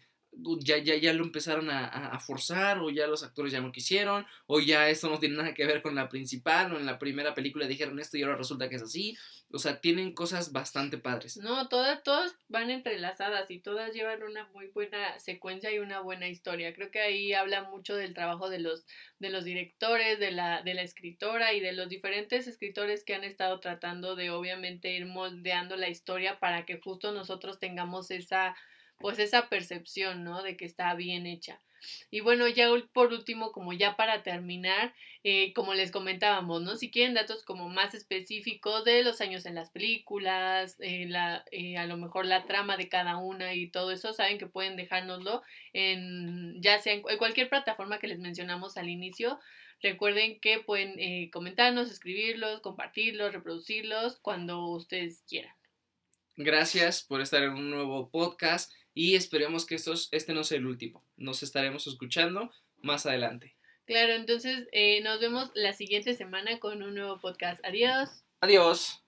ya, 0.61 0.79
ya, 0.79 0.96
ya 0.96 1.12
lo 1.12 1.25
empezaron 1.25 1.70
a, 1.70 1.87
a, 1.87 2.18
forzar, 2.18 2.79
o 2.79 2.90
ya 2.90 3.07
los 3.07 3.22
actores 3.22 3.53
ya 3.53 3.61
no 3.61 3.72
quisieron, 3.72 4.27
o 4.46 4.61
ya 4.61 4.88
esto 4.88 5.09
no 5.09 5.18
tiene 5.18 5.37
nada 5.37 5.55
que 5.55 5.66
ver 5.66 5.83
con 5.83 5.94
la 5.94 6.09
principal, 6.09 6.72
o 6.72 6.79
en 6.79 6.87
la 6.87 6.99
primera 6.99 7.35
película 7.35 7.66
dijeron 7.66 7.99
esto 7.99 8.16
y 8.16 8.22
ahora 8.22 8.37
resulta 8.37 8.68
que 8.68 8.77
es 8.77 8.83
así. 8.83 9.16
O 9.53 9.59
sea, 9.59 9.81
tienen 9.81 10.12
cosas 10.12 10.53
bastante 10.53 10.99
padres. 10.99 11.37
No, 11.37 11.68
todas, 11.68 12.03
todas 12.03 12.35
van 12.49 12.70
entrelazadas 12.70 13.51
y 13.51 13.61
todas 13.61 13.94
llevan 13.94 14.25
una 14.25 14.49
muy 14.49 14.66
buena 14.68 15.18
secuencia 15.20 15.72
y 15.72 15.79
una 15.79 16.01
buena 16.01 16.29
historia. 16.29 16.75
Creo 16.75 16.90
que 16.90 17.01
ahí 17.01 17.33
habla 17.33 17.62
mucho 17.62 17.94
del 17.94 18.12
trabajo 18.12 18.51
de 18.51 18.59
los, 18.59 18.87
de 19.20 19.31
los 19.31 19.44
directores, 19.44 20.18
de 20.18 20.33
la, 20.33 20.62
de 20.62 20.75
la 20.75 20.83
escritora 20.83 21.53
y 21.53 21.61
de 21.61 21.72
los 21.72 21.88
diferentes 21.88 22.49
escritores 22.49 23.05
que 23.05 23.14
han 23.14 23.25
estado 23.25 23.61
tratando 23.61 24.16
de 24.16 24.31
obviamente 24.31 24.92
ir 24.92 25.07
moldeando 25.07 25.77
la 25.77 25.88
historia 25.88 26.40
para 26.40 26.66
que 26.66 26.81
justo 26.81 27.12
nosotros 27.12 27.61
tengamos 27.61 28.11
esa 28.11 28.57
pues 28.99 29.19
esa 29.19 29.49
percepción, 29.49 30.25
¿no? 30.25 30.43
De 30.43 30.57
que 30.57 30.65
está 30.65 30.95
bien 30.95 31.27
hecha. 31.27 31.61
Y 32.11 32.21
bueno, 32.21 32.49
ya 32.49 32.69
por 32.93 33.13
último, 33.13 33.53
como 33.53 33.73
ya 33.73 33.97
para 33.97 34.23
terminar, 34.23 34.95
eh, 35.25 35.53
como 35.53 35.75
les 35.75 35.91
comentábamos, 35.91 36.63
¿no? 36.63 36.77
Si 36.77 36.91
quieren 36.91 37.15
datos 37.15 37.45
como 37.45 37.69
más 37.69 37.95
específicos 37.95 38.85
de 38.85 39.03
los 39.03 39.21
años 39.21 39.47
en 39.47 39.55
las 39.55 39.71
películas, 39.71 40.77
eh, 40.81 41.07
la, 41.09 41.45
eh, 41.51 41.77
a 41.77 41.87
lo 41.87 41.97
mejor 41.97 42.27
la 42.27 42.45
trama 42.47 42.77
de 42.77 42.89
cada 42.89 43.19
una 43.19 43.55
y 43.55 43.71
todo 43.71 43.91
eso, 43.91 44.13
saben 44.13 44.39
que 44.39 44.47
pueden 44.47 44.77
dejárnoslo 44.77 45.43
en, 45.73 46.61
ya 46.63 46.79
sea 46.79 46.95
en 46.95 47.03
cualquier 47.03 47.49
plataforma 47.49 47.99
que 47.99 48.09
les 48.09 48.19
mencionamos 48.19 48.77
al 48.77 48.89
inicio. 48.89 49.39
Recuerden 49.83 50.41
que 50.41 50.61
pueden 50.61 51.31
comentarnos, 51.31 51.91
escribirlos, 51.91 52.61
compartirlos, 52.63 53.33
reproducirlos 53.33 54.19
cuando 54.21 54.67
ustedes 54.71 55.23
quieran. 55.29 55.55
Gracias 56.35 57.03
por 57.03 57.21
estar 57.21 57.43
en 57.43 57.53
un 57.53 57.71
nuevo 57.71 58.11
podcast 58.11 58.73
y 58.97 59.15
esperemos 59.15 59.67
que 59.67 59.75
estos, 59.75 60.09
este 60.11 60.33
no 60.33 60.43
sea 60.43 60.57
el 60.57 60.67
último. 60.67 61.05
Nos 61.19 61.43
estaremos 61.43 61.87
escuchando 61.87 62.51
más 62.81 63.05
adelante. 63.05 63.55
Claro, 63.85 64.15
entonces 64.15 64.67
eh, 64.73 65.03
nos 65.03 65.21
vemos 65.21 65.51
la 65.55 65.75
siguiente 65.75 66.15
semana 66.15 66.59
con 66.59 66.83
un 66.83 66.95
nuevo 66.95 67.21
podcast. 67.21 67.63
Adiós. 67.63 68.25
Adiós. 68.41 69.06